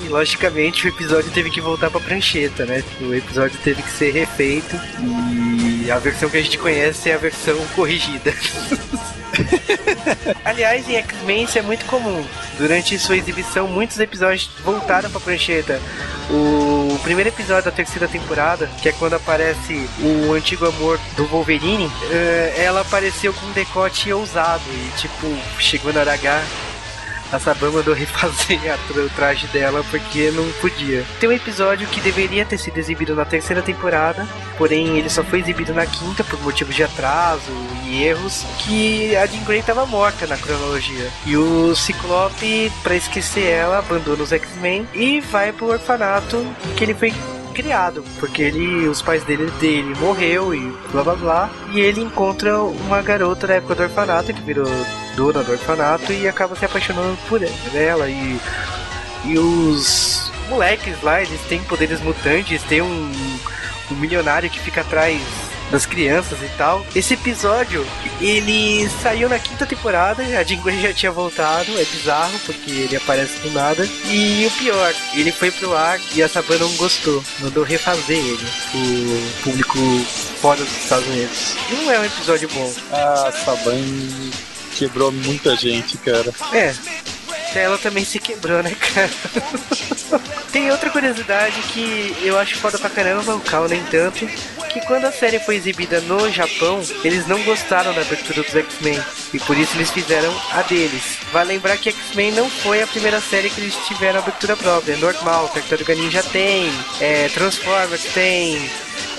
[0.00, 2.82] E logicamente o episódio teve que voltar pra prancheta, né?
[3.00, 4.78] O episódio teve que ser refeito
[5.84, 8.34] e a versão que a gente conhece é a versão corrigida.
[10.44, 12.24] Aliás, em X-Men isso é muito comum.
[12.58, 15.80] Durante sua exibição, muitos episódios voltaram pra prancheta.
[16.30, 21.90] O primeiro episódio da terceira temporada, que é quando aparece o antigo amor do Wolverine,
[22.10, 25.26] eh, ela apareceu com um decote ousado e, tipo,
[25.58, 26.42] chegou na hora H,
[27.32, 28.60] a Saban mandou refazer
[28.96, 31.04] o traje dela porque não podia.
[31.18, 34.26] Tem um episódio que deveria ter sido exibido na terceira temporada,
[34.58, 37.52] porém ele só foi exibido na quinta por motivos de atraso
[37.86, 41.10] e erros, que a Jean Grey estava morta na cronologia.
[41.26, 46.44] E o Ciclope, para esquecer ela, abandona os X-Men e vai pro orfanato
[46.76, 47.12] que ele foi
[47.54, 52.58] criado, porque ele, os pais dele, dele morreu e blá blá blá, e ele encontra
[52.62, 54.70] uma garota da época do orfanato que virou
[55.16, 57.40] dona do orfanato e acaba se apaixonando por
[57.74, 58.38] ela e
[59.24, 63.12] e os moleques lá, eles têm poderes mutantes, tem um,
[63.90, 65.20] um milionário que fica atrás
[65.70, 66.84] das crianças e tal.
[66.96, 67.86] Esse episódio,
[68.20, 72.96] ele saiu na quinta temporada, a Jean Grey já tinha voltado, é bizarro, porque ele
[72.96, 73.86] aparece do nada.
[74.06, 78.46] E o pior, ele foi pro ar e a Saban não gostou, mandou refazer ele,
[78.74, 79.78] o público
[80.40, 81.56] fora dos Estados Unidos.
[81.70, 82.72] Não é um episódio bom.
[82.90, 83.84] Ah, Saban
[84.80, 86.32] quebrou muita gente, cara.
[86.54, 86.74] É,
[87.54, 89.10] ela também se quebrou, né, cara?
[90.50, 94.26] Tem outra curiosidade que eu acho foda pra caramba, o Cal nem tanto,
[94.70, 98.98] que quando a série foi exibida no Japão, eles não gostaram da abertura dos X-Men,
[99.34, 101.18] e por isso eles fizeram a deles.
[101.30, 105.48] Vale lembrar que X-Men não foi a primeira série que eles tiveram abertura própria, normal,
[105.48, 108.58] Tartaruga Ninja tem, é, Transformers tem,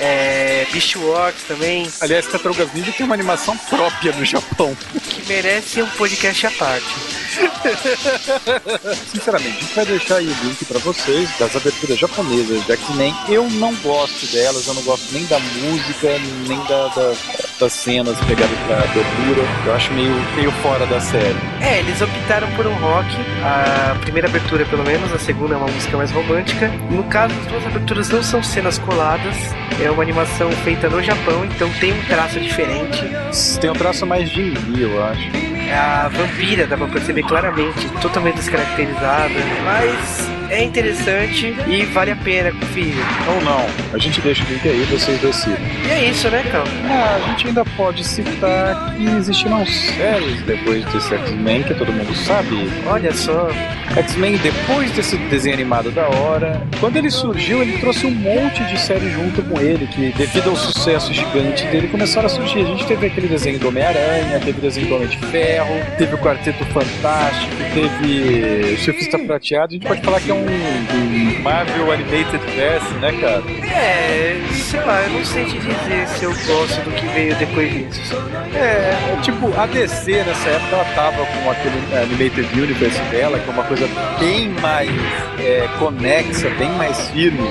[0.01, 1.87] é, Beast Wars também.
[2.01, 4.75] Aliás, Tartarugas Ninja tem uma animação própria no Japão.
[5.07, 6.87] Que merece um podcast à parte.
[9.11, 13.15] Sinceramente, a gente vai deixar aí o link pra vocês das aberturas japonesas de X-Men.
[13.29, 17.13] Eu não gosto delas, eu não gosto nem da música, nem da, da
[17.61, 19.47] das cenas pegadas pra abertura.
[19.65, 21.35] Eu acho meio, meio fora da série.
[21.61, 23.07] É, eles optaram por um rock,
[23.43, 26.67] a primeira abertura pelo menos, a segunda é uma música mais romântica.
[26.89, 29.35] No caso, as duas aberturas não são cenas coladas,
[29.79, 32.99] é uma animação feita no Japão, então tem um traço diferente.
[33.61, 35.29] Tem um traço mais de indie, eu acho.
[35.71, 42.51] A vampira dá pra perceber claramente, totalmente descaracterizada, mas é interessante e vale a pena
[42.51, 42.93] conferir.
[43.27, 45.57] Ou não, a gente deixa o link aí, vocês decidem.
[45.87, 46.65] E é isso, né, Cal?
[46.89, 52.13] Ah, a gente ainda pode citar que existiram séries depois desse X-Men, que todo mundo
[52.15, 52.69] sabe.
[52.85, 53.49] Olha só.
[53.95, 58.79] X-Men, depois desse desenho animado da hora, quando ele surgiu, ele trouxe um monte de
[58.79, 62.61] série junto com ele, que devido ao sucesso gigante dele, começaram a surgir.
[62.61, 66.15] A gente teve aquele desenho do Homem-Aranha, teve o desenho do Homem de Ferro, teve
[66.15, 69.71] o Quarteto Fantástico, teve o Surfista Prateado.
[69.71, 73.43] A gente pode falar que é um, um Marvel Animated Verse, né, cara?
[73.73, 77.71] É, sei lá, eu não sei te dizer se eu gosto do que veio depois
[77.71, 78.15] disso.
[78.55, 83.53] É, tipo, a DC nessa época ela tava com aquele Animated Universe dela, que é
[83.53, 83.87] uma coisa
[84.19, 84.89] bem mais
[85.39, 87.49] é, conexa, bem mais firme.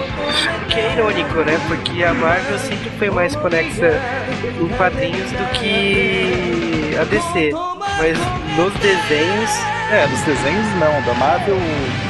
[0.69, 1.59] Que é irônico, né?
[1.67, 4.01] Porque a Marvel sempre foi mais conexa
[4.61, 7.70] em quadrinhos do que a DC.
[8.01, 8.17] Mas
[8.57, 9.51] nos desenhos.
[9.91, 11.03] É, nos desenhos não.
[11.03, 11.59] Da Marvel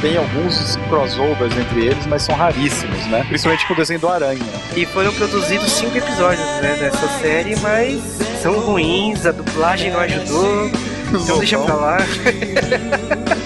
[0.01, 3.24] tem alguns crossovers entre eles, mas são raríssimos, né?
[3.26, 4.38] Principalmente com o desenho do Aranha.
[4.76, 8.01] E foram produzidos cinco episódios, né, dessa série, mas
[8.41, 10.70] são ruins, a dublagem não ajudou.
[11.12, 11.97] Então deixa pra lá.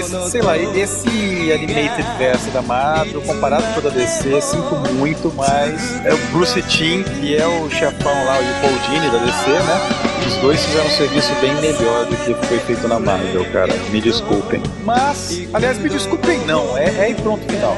[0.00, 5.32] Mas sei lá, esse Animated Verse da Marvel, comparado com o da DC, sinto muito,
[5.34, 9.50] mas é o Bruce Timm, que é o chefão lá, o Paul Dini da DC,
[9.50, 10.08] né?
[10.24, 13.74] Os dois fizeram um serviço bem melhor do que foi feito na Marvel, cara.
[13.90, 14.62] Me desculpem.
[14.84, 17.76] Mas, aliás, me desculpem não, é, é e pronto final.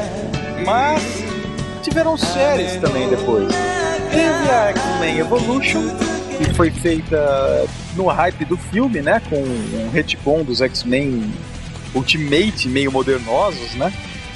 [0.66, 1.02] Mas
[1.82, 3.48] tiveram séries também depois.
[4.10, 5.88] Teve a X-Men Evolution,
[6.36, 7.66] que foi feita
[7.96, 9.22] no hype do filme, né?
[9.30, 11.32] Com um retcon dos X-Men
[11.94, 13.92] Ultimate meio modernosos, né?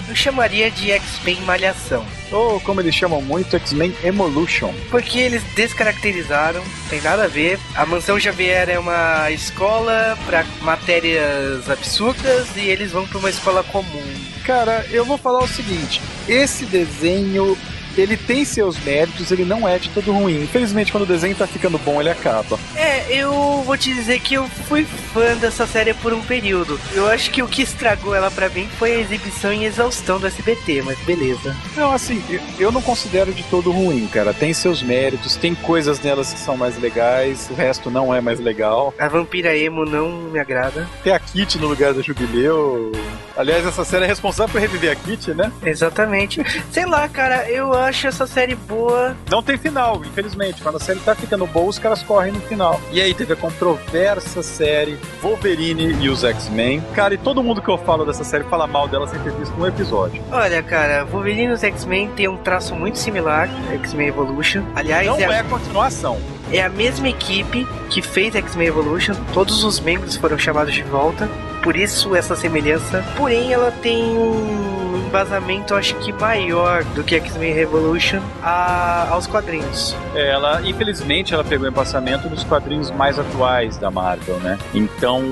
[0.06, 2.04] Eu chamaria de X-Men Malhação.
[2.30, 4.72] Ou como eles chamam muito, X-Men Evolution.
[4.90, 7.58] Porque eles descaracterizaram, tem nada a ver.
[7.74, 13.62] A Mansão Xavier é uma escola para matérias absurdas e eles vão para uma escola
[13.64, 14.14] comum.
[14.44, 17.56] Cara, eu vou falar o seguinte: esse desenho
[17.96, 20.42] ele tem seus méritos, ele não é de todo ruim.
[20.42, 22.58] Infelizmente, quando o desenho tá ficando bom, ele acaba.
[22.76, 26.78] É, eu vou te dizer que eu fui fã dessa série por um período.
[26.92, 30.26] Eu acho que o que estragou ela pra mim foi a exibição em exaustão do
[30.26, 31.56] SBT, mas beleza.
[31.76, 32.22] Não, assim,
[32.58, 34.32] eu, não considero de todo ruim, cara.
[34.32, 38.40] Tem seus méritos, tem coisas nelas que são mais legais, o resto não é mais
[38.40, 38.94] legal.
[38.98, 40.88] A vampira emo não me agrada.
[41.02, 42.92] Tem a Kitty no lugar da Jubileu.
[43.36, 45.50] Aliás, essa série é responsável por reviver a Kitty, né?
[45.64, 46.42] Exatamente.
[46.70, 49.16] Sei lá, cara, eu acho essa série boa.
[49.30, 50.62] Não tem final, infelizmente.
[50.62, 52.80] Quando a série tá ficando boa, os caras correm no final.
[52.90, 56.82] E aí teve a controversa série Wolverine e os X-Men.
[56.94, 59.54] Cara, e todo mundo que eu falo dessa série fala mal dela sem ter visto
[59.60, 60.22] um episódio.
[60.32, 64.62] Olha, cara, Wolverine e os X-Men tem um traço muito similar, X-Men Evolution.
[64.74, 66.18] Aliás, Não é, é a continuação.
[66.52, 69.14] é a mesma equipe que fez X-Men Evolution.
[69.32, 71.28] Todos os membros foram chamados de volta.
[71.62, 73.02] Por isso essa semelhança.
[73.16, 74.83] Porém, ela tem um
[75.14, 79.94] embasamento, acho que maior do que X-Men Revolution a- aos quadrinhos.
[80.12, 84.58] É, ela, infelizmente, ela pegou embaçamento dos quadrinhos mais atuais da Marvel, né?
[84.74, 85.22] Então,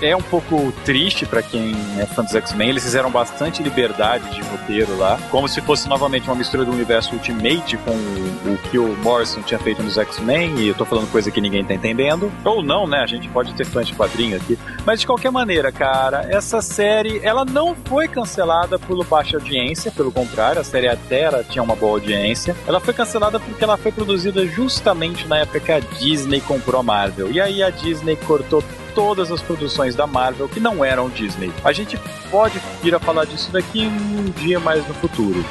[0.00, 2.70] é um pouco triste pra quem é fã dos X-Men.
[2.70, 7.12] Eles fizeram bastante liberdade de roteiro lá, como se fosse novamente uma mistura do universo
[7.14, 11.30] Ultimate com o que o Morrison tinha feito nos X-Men, e eu tô falando coisa
[11.30, 12.32] que ninguém tá entendendo.
[12.42, 13.00] Ou não, né?
[13.02, 14.58] A gente pode ter fãs de quadrinho aqui.
[14.86, 20.12] Mas de qualquer maneira, cara, essa série, ela não foi cancelada por baixa audiência, pelo
[20.12, 22.56] contrário, a série até ela tinha uma boa audiência.
[22.66, 26.82] Ela foi cancelada porque ela foi produzida justamente na época que a Disney comprou a
[26.82, 27.30] Marvel.
[27.32, 28.62] E aí a Disney cortou
[28.94, 31.52] todas as produções da Marvel que não eram Disney.
[31.64, 31.98] A gente
[32.30, 35.44] pode vir a falar disso daqui um dia mais no futuro.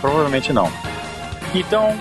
[0.00, 0.70] Provavelmente não.
[1.54, 1.96] Então,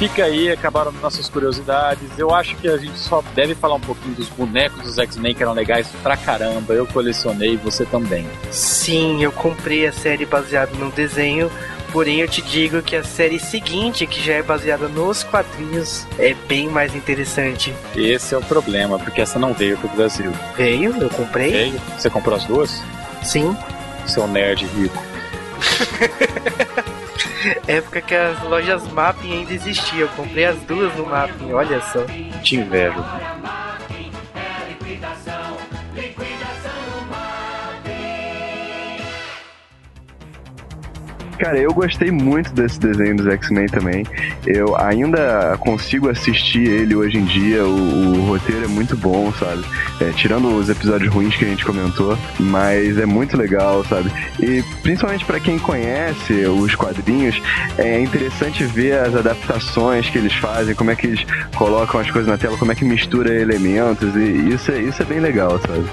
[0.00, 2.08] fica aí, acabaram nossas curiosidades.
[2.16, 5.42] Eu acho que a gente só deve falar um pouquinho dos bonecos dos X-Men que
[5.42, 6.72] eram legais pra caramba.
[6.72, 8.26] Eu colecionei, você também.
[8.50, 11.50] Sim, eu comprei a série baseada no desenho.
[11.92, 16.32] Porém, eu te digo que a série seguinte, que já é baseada nos quadrinhos, é
[16.48, 17.74] bem mais interessante.
[17.94, 20.32] Esse é o problema, porque essa não veio pro Brasil.
[20.56, 21.50] Veio, eu comprei.
[21.50, 21.80] Veio?
[21.98, 22.82] Você comprou as duas?
[23.22, 23.54] Sim.
[24.06, 25.04] Seu nerd rico.
[27.66, 30.00] Época que as lojas Mapping ainda existiam.
[30.00, 32.04] Eu comprei as duas no Mapping, olha só.
[32.42, 32.56] Te
[41.40, 44.04] Cara, eu gostei muito desse desenho dos X-Men também.
[44.46, 47.64] Eu ainda consigo assistir ele hoje em dia.
[47.64, 49.64] O, o roteiro é muito bom, sabe?
[50.02, 54.12] É, tirando os episódios ruins que a gente comentou, mas é muito legal, sabe?
[54.38, 57.40] E principalmente pra quem conhece os quadrinhos,
[57.78, 61.24] é interessante ver as adaptações que eles fazem, como é que eles
[61.56, 65.06] colocam as coisas na tela, como é que mistura elementos, e isso é, isso é
[65.06, 65.88] bem legal, sabe?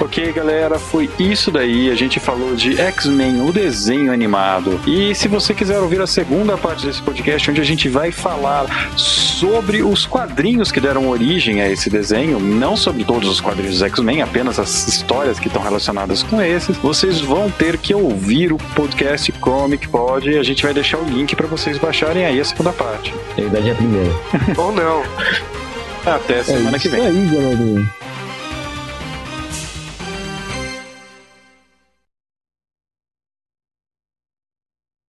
[0.00, 1.90] Ok, galera, foi isso daí.
[1.90, 4.80] A gente falou de X-Men, o desenho animado.
[4.86, 8.66] E se você quiser ouvir a segunda parte desse podcast, onde a gente vai falar
[8.96, 13.82] sobre os quadrinhos que deram origem a esse desenho, não sobre todos os quadrinhos dos
[13.82, 18.58] X-Men, apenas as histórias que estão relacionadas com esses, vocês vão ter que ouvir o
[18.74, 22.44] podcast Comic Pod e a gente vai deixar o link para vocês baixarem aí a
[22.44, 23.14] segunda parte.
[23.36, 24.12] Na verdade é a primeira.
[24.56, 25.02] Ou não.
[26.04, 27.00] Até semana que vem.
[27.00, 27.95] aí, galera.